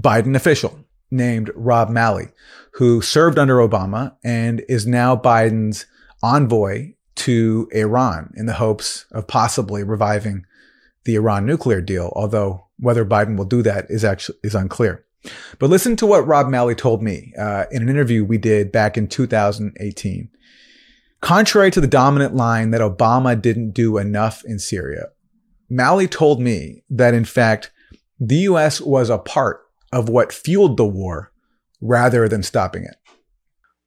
Biden 0.00 0.36
official 0.36 0.78
named 1.10 1.50
Rob 1.54 1.88
Malley, 1.88 2.28
who 2.72 3.00
served 3.00 3.38
under 3.38 3.56
Obama 3.56 4.16
and 4.24 4.62
is 4.68 4.86
now 4.86 5.16
Biden's 5.16 5.86
envoy 6.22 6.94
to 7.16 7.68
Iran 7.72 8.32
in 8.36 8.46
the 8.46 8.54
hopes 8.54 9.06
of 9.12 9.26
possibly 9.26 9.82
reviving 9.82 10.44
the 11.04 11.14
Iran 11.14 11.46
nuclear 11.46 11.80
deal, 11.80 12.12
although 12.14 12.66
whether 12.78 13.04
Biden 13.04 13.36
will 13.36 13.44
do 13.44 13.62
that 13.62 13.86
is 13.88 14.04
actually 14.04 14.38
is 14.42 14.54
unclear. 14.54 15.05
But 15.58 15.70
listen 15.70 15.96
to 15.96 16.06
what 16.06 16.26
Rob 16.26 16.48
Malley 16.48 16.74
told 16.74 17.02
me 17.02 17.32
uh, 17.38 17.64
in 17.70 17.82
an 17.82 17.88
interview 17.88 18.24
we 18.24 18.38
did 18.38 18.72
back 18.72 18.96
in 18.96 19.08
2018. 19.08 20.28
Contrary 21.20 21.70
to 21.70 21.80
the 21.80 21.86
dominant 21.86 22.34
line 22.34 22.70
that 22.70 22.80
Obama 22.80 23.40
didn't 23.40 23.72
do 23.72 23.98
enough 23.98 24.44
in 24.44 24.58
Syria, 24.58 25.08
Malley 25.68 26.06
told 26.06 26.40
me 26.40 26.82
that 26.90 27.14
in 27.14 27.24
fact 27.24 27.72
the 28.20 28.36
U.S. 28.36 28.80
was 28.80 29.10
a 29.10 29.18
part 29.18 29.62
of 29.92 30.08
what 30.08 30.32
fueled 30.32 30.76
the 30.76 30.84
war 30.84 31.32
rather 31.80 32.28
than 32.28 32.42
stopping 32.42 32.84
it. 32.84 32.96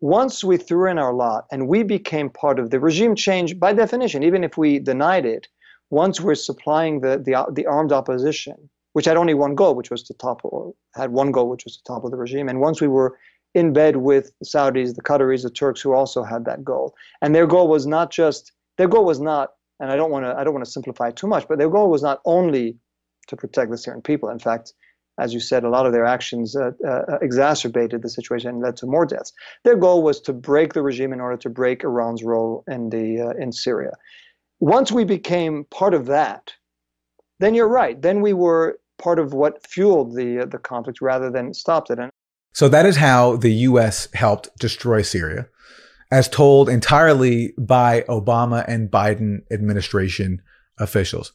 Once 0.02 0.44
we 0.44 0.58
threw 0.58 0.90
in 0.90 0.98
our 0.98 1.14
lot 1.14 1.46
and 1.52 1.68
we 1.68 1.84
became 1.84 2.30
part 2.30 2.58
of 2.58 2.70
the 2.70 2.80
regime 2.80 3.16
change, 3.16 3.60
by 3.60 3.74
definition, 3.74 4.24
even 4.24 4.44
if 4.44 4.58
we 4.58 4.80
denied 4.80 5.26
it, 5.26 5.48
once 5.90 6.22
we're 6.22 6.36
supplying 6.36 7.02
the, 7.02 7.18
the, 7.18 7.46
the 7.54 7.66
armed 7.66 7.92
opposition, 7.92 8.70
which 8.94 9.06
had 9.06 9.18
only 9.18 9.34
one 9.34 9.56
goal, 9.56 9.76
which 9.76 9.92
was 9.92 10.04
to 10.04 10.14
topple, 10.16 10.76
had 10.96 11.12
one 11.12 11.32
goal, 11.32 11.50
which 11.50 11.66
was 11.66 11.78
to 11.78 11.84
topple 11.84 12.10
the 12.10 12.18
regime. 12.18 12.50
And 12.50 12.60
once 12.60 12.82
we 12.82 12.88
were 12.88 13.18
in 13.54 13.74
bed 13.74 13.98
with 13.98 14.32
the 14.40 14.46
Saudis, 14.46 14.96
the 14.96 15.02
Qataris, 15.02 15.44
the 15.44 15.50
Turks, 15.50 15.82
who 15.82 15.94
also 15.94 16.24
had 16.24 16.46
that 16.46 16.64
goal. 16.64 16.96
And 17.22 17.34
their 17.34 17.48
goal 17.48 17.68
was 17.68 17.86
not 17.86 18.12
just, 18.12 18.52
their 18.78 18.88
goal 18.88 19.06
was 19.06 19.20
not 19.20 19.54
and 19.80 19.92
I 19.92 19.96
don't 19.96 20.12
want 20.12 20.26
to 20.26 20.36
I 20.38 20.44
don't 20.44 20.54
want 20.54 20.66
to 20.66 20.72
simplify 20.72 21.12
too 21.12 21.28
much, 21.28 21.48
but 21.48 21.58
their 21.58 21.70
goal 21.70 21.90
was 21.90 22.04
not 22.04 22.22
only 22.26 22.78
to 23.28 23.36
protect 23.36 23.72
the 23.72 23.78
Syrian 23.78 24.02
people. 24.02 24.30
In 24.30 24.40
fact, 24.40 24.74
as 25.20 25.34
you 25.34 25.40
said, 25.40 25.64
a 25.64 25.70
lot 25.70 25.86
of 25.86 25.94
their 25.94 26.06
actions 26.06 26.56
uh, 26.56 26.72
uh, 26.88 27.18
exacerbated 27.22 28.02
the 28.02 28.10
situation 28.10 28.50
and 28.50 28.62
led 28.62 28.76
to 28.78 28.86
more 28.86 29.06
deaths. 29.06 29.34
Their 29.64 29.76
goal 29.76 30.04
was 30.04 30.20
to 30.22 30.34
break 30.34 30.74
the 30.74 30.82
regime 30.82 31.14
in 31.14 31.20
order 31.20 31.38
to 31.38 31.50
break 31.50 31.84
Iran's 31.84 32.24
role 32.24 32.64
in 32.68 32.90
the 32.90 33.22
uh, 33.22 33.42
in 33.42 33.52
Syria. 33.52 33.92
Once 34.60 34.92
we 34.92 35.06
became 35.06 35.66
part 35.66 35.94
of 35.94 36.06
that, 36.08 36.54
then 37.40 37.56
you're 37.56 37.68
right. 37.68 38.02
Then 38.02 38.22
we 38.22 38.34
were 38.34 38.80
part 38.98 39.20
of 39.20 39.34
what 39.34 39.66
fueled 39.66 40.16
the 40.16 40.40
uh, 40.42 40.46
the 40.46 40.58
conflict 40.58 41.02
rather 41.02 41.32
than 41.32 41.54
stopped 41.54 41.90
it. 41.90 42.00
And 42.00 42.12
so 42.54 42.68
that 42.70 42.86
is 42.86 42.98
how 42.98 43.38
the 43.38 43.54
U.S. 43.54 44.08
helped 44.14 44.50
destroy 44.60 45.02
Syria, 45.02 45.48
as 46.12 46.28
told 46.28 46.70
entirely 46.70 47.54
by 47.58 48.02
Obama 48.10 48.66
and 48.68 48.90
Biden 48.92 49.42
administration 49.52 50.42
officials. 50.78 51.32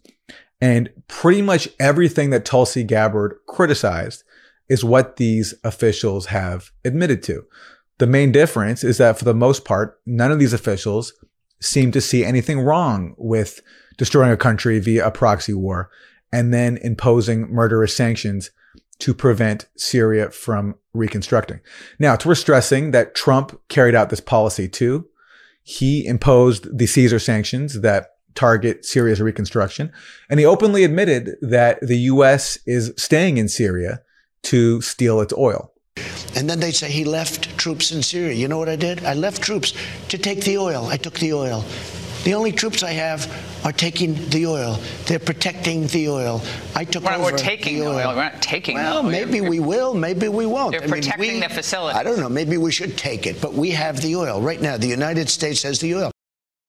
And 0.60 0.90
pretty 1.08 1.42
much 1.42 1.68
everything 1.78 2.30
that 2.30 2.44
Tulsi 2.44 2.84
Gabbard 2.84 3.36
criticized 3.46 4.24
is 4.68 4.84
what 4.84 5.16
these 5.16 5.54
officials 5.62 6.26
have 6.26 6.70
admitted 6.84 7.22
to. 7.24 7.44
The 7.98 8.06
main 8.06 8.32
difference 8.32 8.82
is 8.82 8.98
that 8.98 9.18
for 9.18 9.24
the 9.24 9.34
most 9.34 9.64
part, 9.64 10.00
none 10.06 10.32
of 10.32 10.38
these 10.38 10.52
officials 10.52 11.12
seem 11.60 11.92
to 11.92 12.00
see 12.00 12.24
anything 12.24 12.60
wrong 12.60 13.14
with 13.16 13.60
destroying 13.96 14.32
a 14.32 14.36
country 14.36 14.78
via 14.78 15.06
a 15.06 15.10
proxy 15.10 15.54
war 15.54 15.90
and 16.32 16.52
then 16.52 16.78
imposing 16.78 17.48
murderous 17.48 17.96
sanctions 17.96 18.50
to 18.98 19.14
prevent 19.14 19.66
Syria 19.76 20.30
from 20.30 20.76
reconstructing. 20.92 21.60
Now, 21.98 22.14
it's 22.14 22.26
worth 22.26 22.38
stressing 22.38 22.92
that 22.92 23.14
Trump 23.14 23.60
carried 23.68 23.94
out 23.94 24.10
this 24.10 24.20
policy 24.20 24.68
too. 24.68 25.06
He 25.62 26.06
imposed 26.06 26.76
the 26.76 26.86
Caesar 26.86 27.18
sanctions 27.18 27.80
that 27.80 28.10
target 28.34 28.84
Syria's 28.84 29.20
reconstruction. 29.20 29.92
And 30.28 30.40
he 30.40 30.46
openly 30.46 30.84
admitted 30.84 31.36
that 31.40 31.80
the 31.80 31.98
U.S. 31.98 32.58
is 32.66 32.92
staying 32.96 33.38
in 33.38 33.48
Syria 33.48 34.02
to 34.42 34.80
steal 34.80 35.20
its 35.20 35.32
oil. 35.32 35.72
And 36.36 36.50
then 36.50 36.60
they 36.60 36.72
say 36.72 36.90
he 36.90 37.04
left 37.04 37.56
troops 37.56 37.92
in 37.92 38.02
Syria. 38.02 38.32
You 38.34 38.48
know 38.48 38.58
what 38.58 38.68
I 38.68 38.76
did? 38.76 39.04
I 39.04 39.14
left 39.14 39.40
troops 39.40 39.72
to 40.08 40.18
take 40.18 40.42
the 40.42 40.58
oil. 40.58 40.86
I 40.86 40.96
took 40.96 41.14
the 41.14 41.32
oil. 41.32 41.64
The 42.24 42.32
only 42.32 42.52
troops 42.52 42.82
I 42.82 42.92
have 42.92 43.30
are 43.66 43.72
taking 43.72 44.14
the 44.30 44.46
oil. 44.46 44.78
They're 45.04 45.18
protecting 45.18 45.86
the 45.88 46.08
oil. 46.08 46.40
I 46.74 46.86
took 46.86 47.04
well, 47.04 47.20
over 47.20 47.32
we're 47.32 47.36
taking 47.36 47.80
the 47.80 47.86
oil. 47.86 47.96
oil. 47.96 48.08
We're 48.08 48.14
not 48.14 48.40
taking 48.40 48.76
well, 48.76 49.02
the 49.02 49.08
oil. 49.08 49.12
maybe 49.12 49.36
You're, 49.36 49.50
we 49.50 49.60
will. 49.60 49.92
Maybe 49.92 50.28
we 50.28 50.46
won't. 50.46 50.72
They're 50.72 50.80
I 50.80 50.86
mean, 50.86 51.02
protecting 51.02 51.34
we, 51.34 51.40
the 51.40 51.50
facility. 51.50 51.98
I 51.98 52.02
don't 52.02 52.18
know. 52.18 52.30
Maybe 52.30 52.56
we 52.56 52.72
should 52.72 52.96
take 52.96 53.26
it, 53.26 53.42
but 53.42 53.52
we 53.52 53.72
have 53.72 54.00
the 54.00 54.16
oil 54.16 54.40
right 54.40 54.60
now. 54.60 54.78
The 54.78 54.86
United 54.86 55.28
States 55.28 55.62
has 55.64 55.80
the 55.80 55.94
oil. 55.94 56.10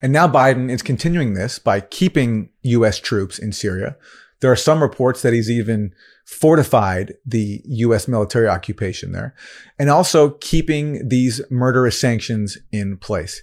And 0.02 0.12
now 0.12 0.28
Biden 0.28 0.70
is 0.70 0.82
continuing 0.82 1.36
this 1.36 1.58
by 1.58 1.80
keeping 1.80 2.50
U.S. 2.64 3.00
troops 3.00 3.40
in 3.40 3.54
Syria. 3.54 3.96
There 4.42 4.52
are 4.52 4.58
some 4.58 4.82
reports 4.82 5.22
that 5.22 5.32
he's 5.32 5.50
even 5.50 5.94
fortified 6.26 7.14
the 7.26 7.62
U.S. 7.66 8.10
military 8.10 8.50
occupation 8.50 9.14
there 9.14 9.34
and 9.80 9.90
also 9.90 10.32
keeping 10.42 11.08
these 11.08 11.42
murderous 11.50 12.00
sanctions 12.00 12.58
in 12.74 12.98
place. 12.98 13.42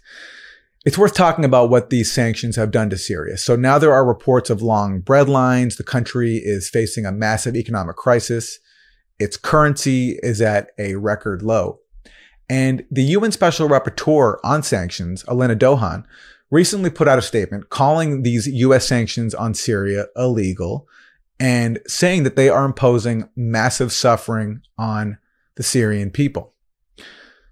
It's 0.84 0.98
worth 0.98 1.14
talking 1.14 1.44
about 1.44 1.70
what 1.70 1.90
these 1.90 2.10
sanctions 2.10 2.56
have 2.56 2.72
done 2.72 2.90
to 2.90 2.98
Syria. 2.98 3.38
So 3.38 3.54
now 3.54 3.78
there 3.78 3.92
are 3.92 4.04
reports 4.04 4.50
of 4.50 4.62
long 4.62 4.98
bread 4.98 5.28
lines. 5.28 5.76
The 5.76 5.84
country 5.84 6.36
is 6.36 6.68
facing 6.68 7.06
a 7.06 7.12
massive 7.12 7.54
economic 7.54 7.94
crisis. 7.94 8.58
Its 9.20 9.36
currency 9.36 10.18
is 10.24 10.40
at 10.40 10.70
a 10.78 10.96
record 10.96 11.42
low. 11.42 11.78
And 12.48 12.84
the 12.90 13.04
UN 13.04 13.30
Special 13.30 13.68
Rapporteur 13.68 14.38
on 14.42 14.64
sanctions, 14.64 15.22
Alena 15.24 15.56
Douhan, 15.56 16.04
recently 16.50 16.90
put 16.90 17.06
out 17.06 17.18
a 17.18 17.22
statement 17.22 17.70
calling 17.70 18.22
these 18.22 18.48
US 18.48 18.86
sanctions 18.86 19.34
on 19.34 19.54
Syria 19.54 20.06
illegal 20.16 20.88
and 21.38 21.78
saying 21.86 22.24
that 22.24 22.34
they 22.34 22.48
are 22.48 22.64
imposing 22.64 23.28
massive 23.36 23.92
suffering 23.92 24.62
on 24.76 25.18
the 25.54 25.62
Syrian 25.62 26.10
people. 26.10 26.51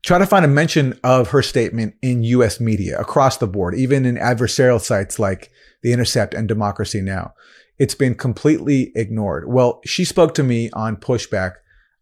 Try 0.02 0.18
to 0.18 0.26
find 0.26 0.44
a 0.44 0.48
mention 0.48 0.98
of 1.04 1.28
her 1.28 1.42
statement 1.42 1.94
in 2.00 2.22
US 2.24 2.58
media 2.58 2.98
across 2.98 3.36
the 3.36 3.46
board, 3.46 3.74
even 3.74 4.06
in 4.06 4.16
adversarial 4.16 4.80
sites 4.80 5.18
like 5.18 5.50
The 5.82 5.92
Intercept 5.92 6.34
and 6.34 6.48
Democracy 6.48 7.00
Now! 7.00 7.34
It's 7.78 7.94
been 7.94 8.14
completely 8.14 8.92
ignored. 8.94 9.48
Well, 9.48 9.80
she 9.84 10.04
spoke 10.04 10.34
to 10.34 10.42
me 10.42 10.70
on 10.72 10.96
pushback 10.96 11.54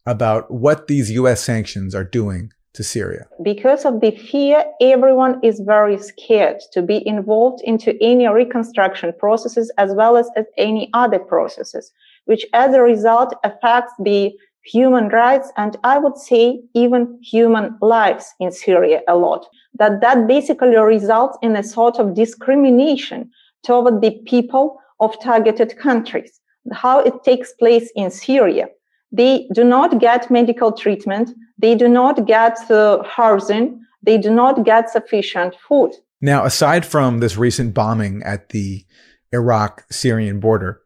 about 0.07 0.51
what 0.51 0.87
these 0.87 1.11
US 1.13 1.43
sanctions 1.43 1.95
are 1.95 2.05
doing 2.05 2.53
to 2.75 2.85
Syria. 2.85 3.27
Because 3.43 3.85
of 3.85 4.01
the 4.01 4.13
fear, 4.13 4.65
everyone 4.81 5.41
is 5.43 5.61
very 5.61 5.99
scared 5.99 6.61
to 6.73 6.83
be 6.83 7.07
involved 7.07 7.61
into 7.65 7.97
any 8.03 8.29
reconstruction 8.29 9.13
processes 9.19 9.73
as 9.79 9.93
well 9.93 10.17
as, 10.17 10.31
as 10.37 10.47
any 10.57 10.89
other 10.95 11.19
processes, 11.19 11.93
which 12.27 12.47
as 12.53 12.75
a 12.75 12.81
result 12.81 13.35
affects 13.45 13.93
the 13.99 14.33
human 14.73 15.09
rights 15.09 15.51
and 15.57 15.77
I 15.85 15.99
would 15.99 16.17
say 16.17 16.61
even 16.75 17.19
human 17.23 17.77
lives 17.81 18.35
in 18.41 18.53
Syria 18.53 19.01
a 19.09 19.17
lot. 19.17 19.47
That 19.79 20.01
that 20.01 20.27
basically 20.27 20.77
results 20.77 21.39
in 21.43 21.57
a 21.57 21.63
sort 21.63 21.99
of 21.99 22.15
discrimination 22.15 23.31
toward 23.65 24.01
the 24.01 24.13
people 24.27 24.79
of 25.01 25.21
targeted 25.21 25.79
countries. 25.79 26.41
How 26.73 27.01
it 27.01 27.25
takes 27.25 27.53
place 27.53 27.91
in 27.95 28.11
Syria. 28.11 28.67
They 29.11 29.49
do 29.55 29.65
not 29.65 29.99
get 30.01 30.31
medical 30.31 30.73
treatment. 30.73 31.31
They 31.59 31.75
do 31.75 31.89
not 31.89 32.27
get 32.27 32.59
uh, 32.71 33.03
housing. 33.05 33.81
They 34.03 34.19
do 34.19 34.31
not 34.31 34.65
get 34.65 34.91
sufficient 34.91 35.55
food. 35.67 35.93
Now, 36.21 36.45
aside 36.45 36.85
from 36.85 37.21
this 37.21 37.37
recent 37.37 37.75
bombing 37.75 38.23
at 38.23 38.51
the 38.51 38.85
Iraq 39.33 39.85
Syrian 39.91 40.41
border, 40.41 40.83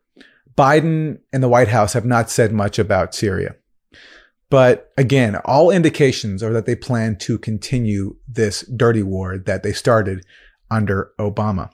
Biden 0.57 1.19
and 1.33 1.43
the 1.43 1.49
White 1.49 1.69
House 1.69 1.95
have 1.95 2.05
not 2.05 2.31
said 2.31 2.53
much 2.53 2.79
about 2.79 3.15
Syria. 3.15 3.57
But 4.53 4.93
again, 4.99 5.37
all 5.47 5.71
indications 5.71 6.43
are 6.43 6.53
that 6.53 6.67
they 6.67 6.77
plan 6.77 7.17
to 7.21 7.39
continue 7.39 8.17
this 8.29 8.61
dirty 8.77 9.03
war 9.03 9.39
that 9.39 9.63
they 9.63 9.73
started 9.73 10.27
under 10.71 11.13
Obama. 11.19 11.71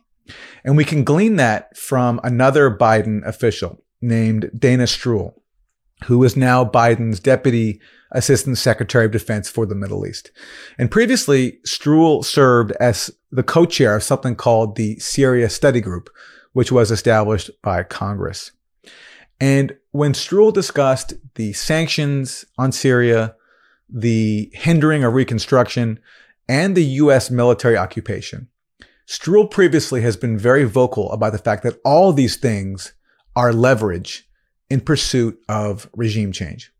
And 0.63 0.77
we 0.77 0.85
can 0.85 1.03
glean 1.03 1.35
that 1.37 1.77
from 1.77 2.21
another 2.23 2.71
Biden 2.71 3.27
official 3.27 3.83
named 4.01 4.53
Dana 4.57 4.85
Stroul, 4.85 5.33
who 6.05 6.23
is 6.23 6.37
now 6.37 6.65
Biden's 6.65 7.19
deputy 7.19 7.81
assistant 8.13 8.59
secretary 8.59 9.07
of 9.07 9.11
defense 9.11 9.51
for 9.51 9.67
the 9.67 9.75
Middle 9.75 10.07
East. 10.07 10.31
And 10.79 10.89
previously, 10.89 11.59
Stroul 11.67 12.25
served 12.25 12.71
as 12.79 13.11
the 13.33 13.43
co-chair 13.43 13.97
of 13.97 14.05
something 14.05 14.37
called 14.37 14.77
the 14.77 15.01
Syria 15.01 15.51
Study 15.51 15.81
Group, 15.81 16.11
which 16.53 16.71
was 16.71 16.93
established 16.93 17.51
by 17.61 17.83
Congress. 17.83 18.53
And 19.41 19.77
when 19.99 20.13
Stroul 20.13 20.53
discussed 20.53 21.15
the 21.35 21.53
sanctions 21.53 22.45
on 22.57 22.71
Syria, 22.71 23.35
the 23.89 24.49
hindering 24.55 25.03
of 25.03 25.13
reconstruction, 25.13 25.99
and 26.49 26.77
the 26.77 26.85
U.S. 27.03 27.33
military 27.33 27.77
occupation, 27.77 28.47
Stroul 29.09 29.51
previously 29.51 30.01
has 30.03 30.17
been 30.17 30.39
very 30.39 30.63
vocal 30.63 31.11
about 31.11 31.33
the 31.33 31.39
fact 31.39 31.65
that 31.65 31.81
all 31.85 32.13
these 32.13 32.37
things 32.37 32.93
are 33.35 33.53
leverage 33.53 34.29
in 34.71 34.81
pursuit 34.83 35.37
of 35.49 35.91
regime 35.97 36.31
change. 36.31 36.71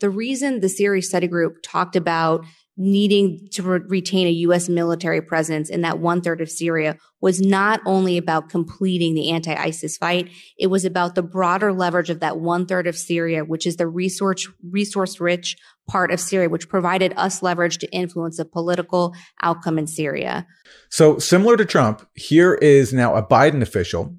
The 0.00 0.10
reason 0.10 0.58
the 0.58 0.68
Syria 0.68 1.02
Study 1.02 1.28
Group 1.28 1.58
talked 1.62 1.94
about 1.94 2.44
needing 2.76 3.48
to 3.52 3.62
re- 3.62 3.80
retain 3.86 4.26
a 4.26 4.30
U.S. 4.30 4.68
military 4.68 5.22
presence 5.22 5.70
in 5.70 5.82
that 5.82 6.00
one 6.00 6.20
third 6.20 6.40
of 6.40 6.50
Syria 6.50 6.96
was 7.20 7.40
not 7.40 7.80
only 7.86 8.18
about 8.18 8.48
completing 8.48 9.14
the 9.14 9.30
anti 9.30 9.54
ISIS 9.54 9.96
fight, 9.96 10.30
it 10.58 10.66
was 10.66 10.84
about 10.84 11.14
the 11.14 11.22
broader 11.22 11.72
leverage 11.72 12.10
of 12.10 12.20
that 12.20 12.38
one 12.38 12.66
third 12.66 12.86
of 12.86 12.96
Syria, 12.96 13.44
which 13.44 13.66
is 13.66 13.76
the 13.76 13.86
resource, 13.86 14.48
resource 14.68 15.20
rich 15.20 15.56
part 15.86 16.10
of 16.10 16.20
Syria, 16.20 16.48
which 16.48 16.68
provided 16.68 17.14
us 17.16 17.42
leverage 17.42 17.78
to 17.78 17.90
influence 17.92 18.38
the 18.38 18.44
political 18.44 19.14
outcome 19.42 19.78
in 19.78 19.86
Syria. 19.86 20.46
So, 20.88 21.18
similar 21.18 21.56
to 21.56 21.64
Trump, 21.64 22.06
here 22.14 22.54
is 22.54 22.92
now 22.92 23.14
a 23.14 23.22
Biden 23.24 23.62
official 23.62 24.16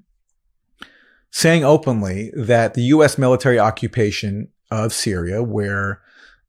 saying 1.30 1.64
openly 1.64 2.32
that 2.34 2.72
the 2.72 2.82
U.S. 2.84 3.18
military 3.18 3.58
occupation 3.58 4.48
of 4.70 4.94
Syria, 4.94 5.42
where 5.42 6.00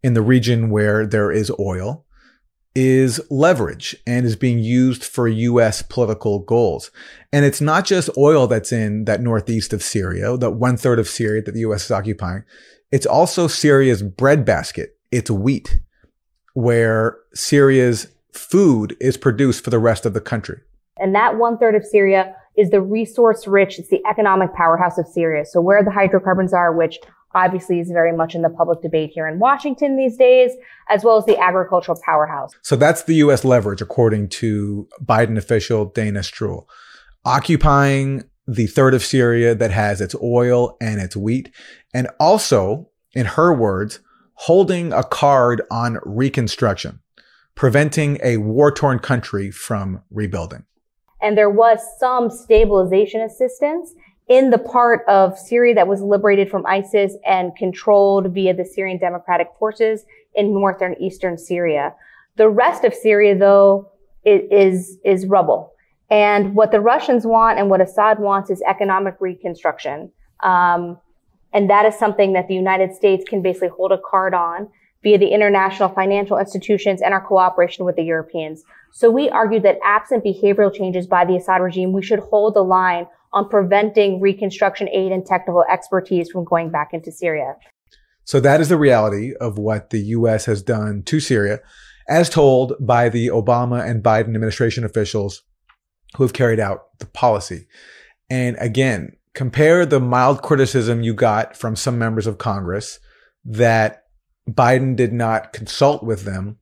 in 0.07 0.13
the 0.13 0.21
region 0.21 0.69
where 0.69 1.05
there 1.05 1.33
is 1.33 1.51
oil, 1.59 2.05
is 2.73 3.19
leverage 3.29 3.93
and 4.07 4.25
is 4.25 4.37
being 4.37 4.57
used 4.59 5.03
for 5.03 5.27
U.S. 5.27 5.81
political 5.81 6.39
goals. 6.39 6.91
And 7.33 7.43
it's 7.43 7.59
not 7.59 7.83
just 7.85 8.09
oil 8.17 8.47
that's 8.47 8.71
in 8.71 9.03
that 9.03 9.19
northeast 9.19 9.73
of 9.73 9.83
Syria, 9.83 10.37
that 10.37 10.51
one 10.51 10.77
third 10.77 10.97
of 10.97 11.09
Syria 11.09 11.41
that 11.41 11.51
the 11.51 11.59
U.S. 11.61 11.83
is 11.83 11.91
occupying. 11.91 12.43
It's 12.89 13.05
also 13.05 13.49
Syria's 13.49 14.01
breadbasket. 14.01 14.97
It's 15.11 15.29
wheat, 15.29 15.81
where 16.53 17.17
Syria's 17.33 18.07
food 18.31 18.95
is 19.01 19.17
produced 19.17 19.61
for 19.61 19.71
the 19.71 19.79
rest 19.79 20.05
of 20.05 20.13
the 20.13 20.21
country. 20.21 20.61
And 20.99 21.13
that 21.15 21.37
one 21.37 21.57
third 21.57 21.75
of 21.75 21.83
Syria 21.83 22.33
is 22.57 22.69
the 22.69 22.81
resource 22.81 23.45
rich, 23.45 23.77
it's 23.77 23.89
the 23.89 24.01
economic 24.09 24.53
powerhouse 24.53 24.97
of 24.97 25.05
Syria. 25.05 25.43
So 25.43 25.59
where 25.59 25.83
the 25.83 25.91
hydrocarbons 25.91 26.53
are, 26.53 26.73
which 26.73 26.97
obviously 27.33 27.79
is 27.79 27.89
very 27.89 28.15
much 28.15 28.35
in 28.35 28.41
the 28.41 28.49
public 28.49 28.81
debate 28.81 29.11
here 29.13 29.27
in 29.27 29.39
Washington 29.39 29.97
these 29.97 30.17
days, 30.17 30.51
as 30.89 31.03
well 31.03 31.17
as 31.17 31.25
the 31.25 31.37
agricultural 31.37 31.99
powerhouse. 32.03 32.51
So 32.61 32.75
that's 32.75 33.03
the 33.03 33.15
U.S. 33.15 33.43
leverage, 33.43 33.81
according 33.81 34.29
to 34.29 34.87
Biden 35.03 35.37
official 35.37 35.85
Dana 35.85 36.21
Stroul. 36.21 36.65
occupying 37.27 38.23
the 38.47 38.67
third 38.67 38.93
of 38.93 39.03
Syria 39.03 39.53
that 39.53 39.71
has 39.71 39.99
its 39.99 40.15
oil 40.23 40.77
and 40.79 41.01
its 41.01 41.17
wheat, 41.17 41.53
and 41.93 42.07
also, 42.19 42.89
in 43.13 43.25
her 43.25 43.53
words, 43.53 43.99
holding 44.35 44.93
a 44.93 45.03
card 45.03 45.61
on 45.69 45.99
reconstruction, 46.05 46.99
preventing 47.53 48.17
a 48.23 48.37
war 48.37 48.71
torn 48.71 48.99
country 48.99 49.51
from 49.51 50.01
rebuilding. 50.09 50.63
And 51.21 51.37
there 51.37 51.49
was 51.49 51.79
some 51.99 52.29
stabilization 52.29 53.21
assistance 53.21 53.93
in 54.27 54.49
the 54.49 54.57
part 54.57 55.03
of 55.07 55.37
Syria 55.37 55.73
that 55.75 55.87
was 55.87 56.01
liberated 56.01 56.49
from 56.49 56.65
ISIS 56.65 57.15
and 57.25 57.55
controlled 57.55 58.33
via 58.33 58.53
the 58.53 58.65
Syrian 58.65 58.97
Democratic 58.97 59.47
Forces 59.57 60.05
in 60.35 60.53
northern 60.53 60.95
eastern 60.99 61.37
Syria. 61.37 61.95
The 62.35 62.49
rest 62.49 62.83
of 62.83 62.93
Syria, 62.93 63.37
though, 63.37 63.91
is, 64.25 64.97
is 65.05 65.25
rubble. 65.25 65.73
And 66.09 66.55
what 66.55 66.71
the 66.71 66.81
Russians 66.81 67.25
want 67.25 67.59
and 67.59 67.69
what 67.69 67.81
Assad 67.81 68.19
wants 68.19 68.49
is 68.49 68.61
economic 68.67 69.15
reconstruction. 69.19 70.11
Um, 70.41 70.99
and 71.53 71.69
that 71.69 71.85
is 71.85 71.97
something 71.97 72.33
that 72.33 72.47
the 72.47 72.53
United 72.53 72.93
States 72.93 73.23
can 73.27 73.41
basically 73.41 73.69
hold 73.69 73.91
a 73.91 73.97
card 73.97 74.33
on 74.33 74.67
via 75.03 75.17
the 75.17 75.27
international 75.27 75.89
financial 75.89 76.37
institutions 76.37 77.01
and 77.01 77.13
our 77.13 77.21
cooperation 77.21 77.85
with 77.85 77.95
the 77.95 78.03
Europeans. 78.03 78.63
So 78.91 79.09
we 79.09 79.29
argued 79.29 79.63
that 79.63 79.79
absent 79.83 80.23
behavioral 80.23 80.73
changes 80.73 81.07
by 81.07 81.23
the 81.25 81.37
Assad 81.37 81.61
regime, 81.61 81.93
we 81.93 82.01
should 82.01 82.19
hold 82.19 82.55
the 82.55 82.63
line 82.63 83.07
on 83.33 83.49
preventing 83.49 84.21
reconstruction 84.21 84.87
aid 84.89 85.11
and 85.11 85.25
technical 85.25 85.63
expertise 85.71 86.29
from 86.29 86.43
going 86.43 86.71
back 86.71 86.89
into 86.93 87.11
Syria. 87.11 87.55
So 88.23 88.39
that 88.39 88.59
is 88.59 88.69
the 88.69 88.77
reality 88.77 89.33
of 89.39 89.57
what 89.57 89.89
the 89.89 89.99
U.S. 89.99 90.45
has 90.45 90.61
done 90.61 91.03
to 91.03 91.19
Syria, 91.19 91.59
as 92.09 92.29
told 92.29 92.73
by 92.79 93.09
the 93.09 93.27
Obama 93.27 93.87
and 93.87 94.03
Biden 94.03 94.35
administration 94.35 94.83
officials 94.83 95.43
who 96.15 96.23
have 96.23 96.33
carried 96.33 96.59
out 96.59 96.99
the 96.99 97.05
policy. 97.05 97.67
And 98.29 98.57
again, 98.59 99.13
compare 99.33 99.85
the 99.85 99.99
mild 99.99 100.41
criticism 100.41 101.03
you 101.03 101.13
got 101.13 101.55
from 101.55 101.75
some 101.75 101.97
members 101.97 102.27
of 102.27 102.37
Congress 102.37 102.99
that 103.45 104.03
Biden 104.49 104.95
did 104.95 105.13
not 105.13 105.53
consult 105.53 106.03
with 106.03 106.23
them 106.23 106.57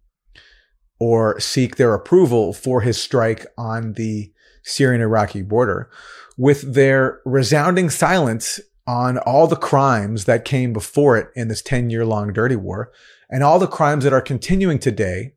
or 0.99 1.39
seek 1.39 1.75
their 1.75 1.93
approval 1.93 2.53
for 2.53 2.81
his 2.81 3.01
strike 3.01 3.45
on 3.57 3.93
the 3.93 4.31
Syrian 4.65 5.01
Iraqi 5.01 5.41
border 5.41 5.89
with 6.37 6.73
their 6.73 7.21
resounding 7.23 7.89
silence 7.89 8.59
on 8.87 9.17
all 9.19 9.47
the 9.47 9.55
crimes 9.55 10.25
that 10.25 10.45
came 10.45 10.73
before 10.73 11.17
it 11.17 11.29
in 11.35 11.47
this 11.47 11.61
10 11.61 11.89
year 11.89 12.05
long 12.05 12.33
dirty 12.33 12.55
war 12.55 12.91
and 13.29 13.43
all 13.43 13.59
the 13.59 13.67
crimes 13.67 14.03
that 14.03 14.13
are 14.13 14.21
continuing 14.21 14.79
today 14.79 15.33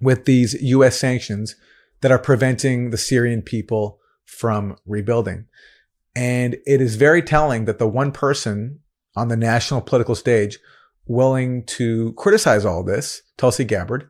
with 0.00 0.24
these 0.24 0.54
US 0.62 0.98
sanctions 0.98 1.54
that 2.00 2.10
are 2.10 2.18
preventing 2.18 2.90
the 2.90 2.98
Syrian 2.98 3.42
people 3.42 3.98
from 4.24 4.76
rebuilding. 4.86 5.46
And 6.14 6.56
it 6.66 6.80
is 6.80 6.96
very 6.96 7.22
telling 7.22 7.64
that 7.66 7.78
the 7.78 7.88
one 7.88 8.12
person 8.12 8.80
on 9.14 9.28
the 9.28 9.36
national 9.36 9.80
political 9.80 10.14
stage 10.14 10.58
willing 11.06 11.64
to 11.64 12.12
criticize 12.14 12.64
all 12.64 12.82
this, 12.82 13.22
Tulsi 13.36 13.64
Gabbard, 13.64 14.08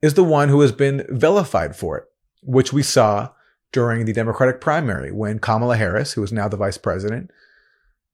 is 0.00 0.14
the 0.14 0.24
one 0.24 0.48
who 0.48 0.60
has 0.60 0.72
been 0.72 1.06
vilified 1.08 1.76
for 1.76 1.98
it, 1.98 2.04
which 2.42 2.72
we 2.72 2.82
saw 2.82 3.30
during 3.72 4.04
the 4.04 4.12
Democratic 4.12 4.60
primary 4.60 5.10
when 5.10 5.38
Kamala 5.38 5.76
Harris, 5.76 6.12
who 6.12 6.22
is 6.22 6.32
now 6.32 6.48
the 6.48 6.56
vice 6.56 6.78
president, 6.78 7.30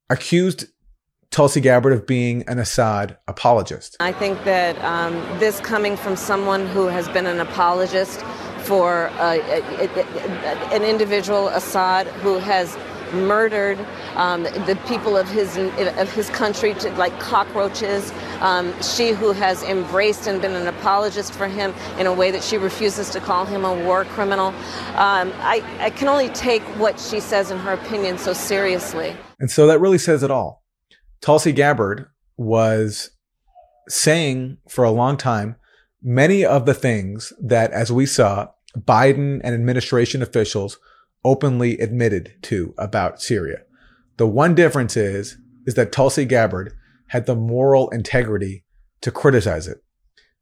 accused 0.09 0.66
Tulsi 1.31 1.61
Gabbard 1.61 1.92
of 1.92 2.07
being 2.07 2.49
an 2.49 2.59
Assad 2.59 3.18
apologist. 3.29 3.97
I 4.01 4.12
think 4.12 4.42
that 4.44 4.83
um, 4.83 5.14
this 5.38 5.61
coming 5.61 5.97
from 5.97 6.16
someone 6.16 6.66
who 6.68 6.87
has 6.87 7.09
been 7.09 7.27
an 7.27 7.40
apologist 7.40 8.23
for 8.61 9.09
uh, 9.18 9.38
an 10.73 10.83
individual, 10.83 11.49
Assad, 11.49 12.07
who 12.07 12.38
has 12.38 12.77
murdered 13.12 13.79
um, 14.14 14.42
the 14.42 14.79
people 14.87 15.16
of 15.16 15.29
his 15.29 15.57
of 15.57 16.11
his 16.12 16.31
country 16.31 16.75
to, 16.75 16.90
like 16.92 17.18
cockroaches. 17.18 18.12
Um, 18.40 18.75
she 18.83 19.11
who 19.11 19.33
has 19.33 19.62
embraced 19.62 20.27
and 20.27 20.40
been 20.40 20.55
an 20.55 20.66
apologist 20.66 21.33
for 21.33 21.49
him 21.49 21.75
in 21.99 22.07
a 22.07 22.12
way 22.12 22.31
that 22.31 22.42
she 22.42 22.57
refuses 22.57 23.11
to 23.11 23.21
call 23.21 23.44
him 23.44 23.64
a 23.64 23.75
war 23.85 24.05
criminal. 24.05 24.49
Um, 24.97 25.33
I, 25.40 25.64
I 25.81 25.90
can 25.90 26.09
only 26.09 26.29
take 26.31 26.62
what 26.79 27.01
she 27.01 27.21
says 27.21 27.51
in 27.51 27.59
her 27.59 27.73
opinion 27.73 28.18
so 28.18 28.33
seriously. 28.33 29.16
And 29.40 29.51
so 29.51 29.66
that 29.66 29.81
really 29.81 29.99
says 29.99 30.23
it 30.23 30.31
all. 30.31 30.62
Tulsi 31.21 31.53
Gabbard 31.53 32.07
was 32.37 33.11
saying 33.88 34.59
for 34.68 34.85
a 34.85 34.90
long 34.90 35.16
time 35.16 35.57
many 36.03 36.44
of 36.44 36.66
the 36.66 36.75
things 36.75 37.33
that, 37.40 37.73
as 37.73 37.90
we 37.90 38.07
saw, 38.07 38.49
Biden 38.77 39.40
and 39.42 39.55
administration 39.55 40.23
officials 40.23 40.79
openly 41.24 41.78
admitted 41.78 42.35
to 42.42 42.74
about 42.78 43.20
Syria. 43.20 43.62
The 44.16 44.26
one 44.26 44.54
difference 44.54 44.96
is, 44.96 45.38
is 45.66 45.74
that 45.74 45.92
Tulsi 45.92 46.24
Gabbard 46.24 46.72
had 47.09 47.26
the 47.26 47.37
moral 47.37 47.88
integrity 47.90 48.64
to 49.00 49.11
criticize 49.11 49.66
it, 49.66 49.78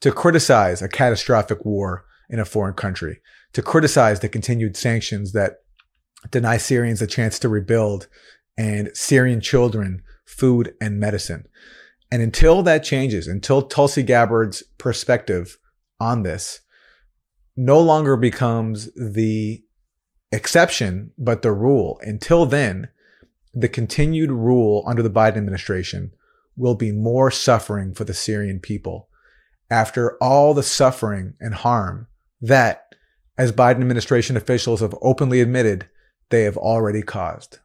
to 0.00 0.12
criticize 0.12 0.82
a 0.82 0.88
catastrophic 0.88 1.64
war 1.64 2.04
in 2.28 2.38
a 2.38 2.44
foreign 2.44 2.74
country, 2.74 3.20
to 3.52 3.62
criticize 3.62 4.20
the 4.20 4.28
continued 4.28 4.76
sanctions 4.76 5.32
that 5.32 5.56
deny 6.30 6.56
Syrians 6.56 7.02
a 7.02 7.06
chance 7.06 7.38
to 7.38 7.48
rebuild 7.48 8.08
and 8.56 8.90
Syrian 8.94 9.40
children 9.40 10.02
food 10.24 10.74
and 10.80 10.98
medicine. 10.98 11.46
And 12.10 12.22
until 12.22 12.62
that 12.62 12.84
changes, 12.84 13.26
until 13.26 13.62
Tulsi 13.62 14.02
Gabbard's 14.02 14.62
perspective 14.78 15.58
on 16.00 16.22
this 16.22 16.60
no 17.56 17.80
longer 17.80 18.16
becomes 18.16 18.92
the 18.94 19.62
exception, 20.32 21.12
but 21.18 21.42
the 21.42 21.52
rule. 21.52 21.98
Until 22.02 22.46
then, 22.46 22.88
the 23.54 23.68
continued 23.68 24.30
rule 24.30 24.84
under 24.86 25.02
the 25.02 25.10
Biden 25.10 25.36
administration 25.36 26.12
will 26.56 26.74
be 26.74 26.92
more 26.92 27.30
suffering 27.30 27.94
for 27.94 28.04
the 28.04 28.14
Syrian 28.14 28.60
people 28.60 29.08
after 29.70 30.16
all 30.22 30.54
the 30.54 30.62
suffering 30.62 31.34
and 31.40 31.54
harm 31.54 32.06
that, 32.40 32.94
as 33.36 33.52
Biden 33.52 33.80
administration 33.80 34.36
officials 34.36 34.80
have 34.80 34.94
openly 35.02 35.40
admitted, 35.40 35.88
they 36.30 36.44
have 36.44 36.56
already 36.56 37.02
caused. 37.02 37.58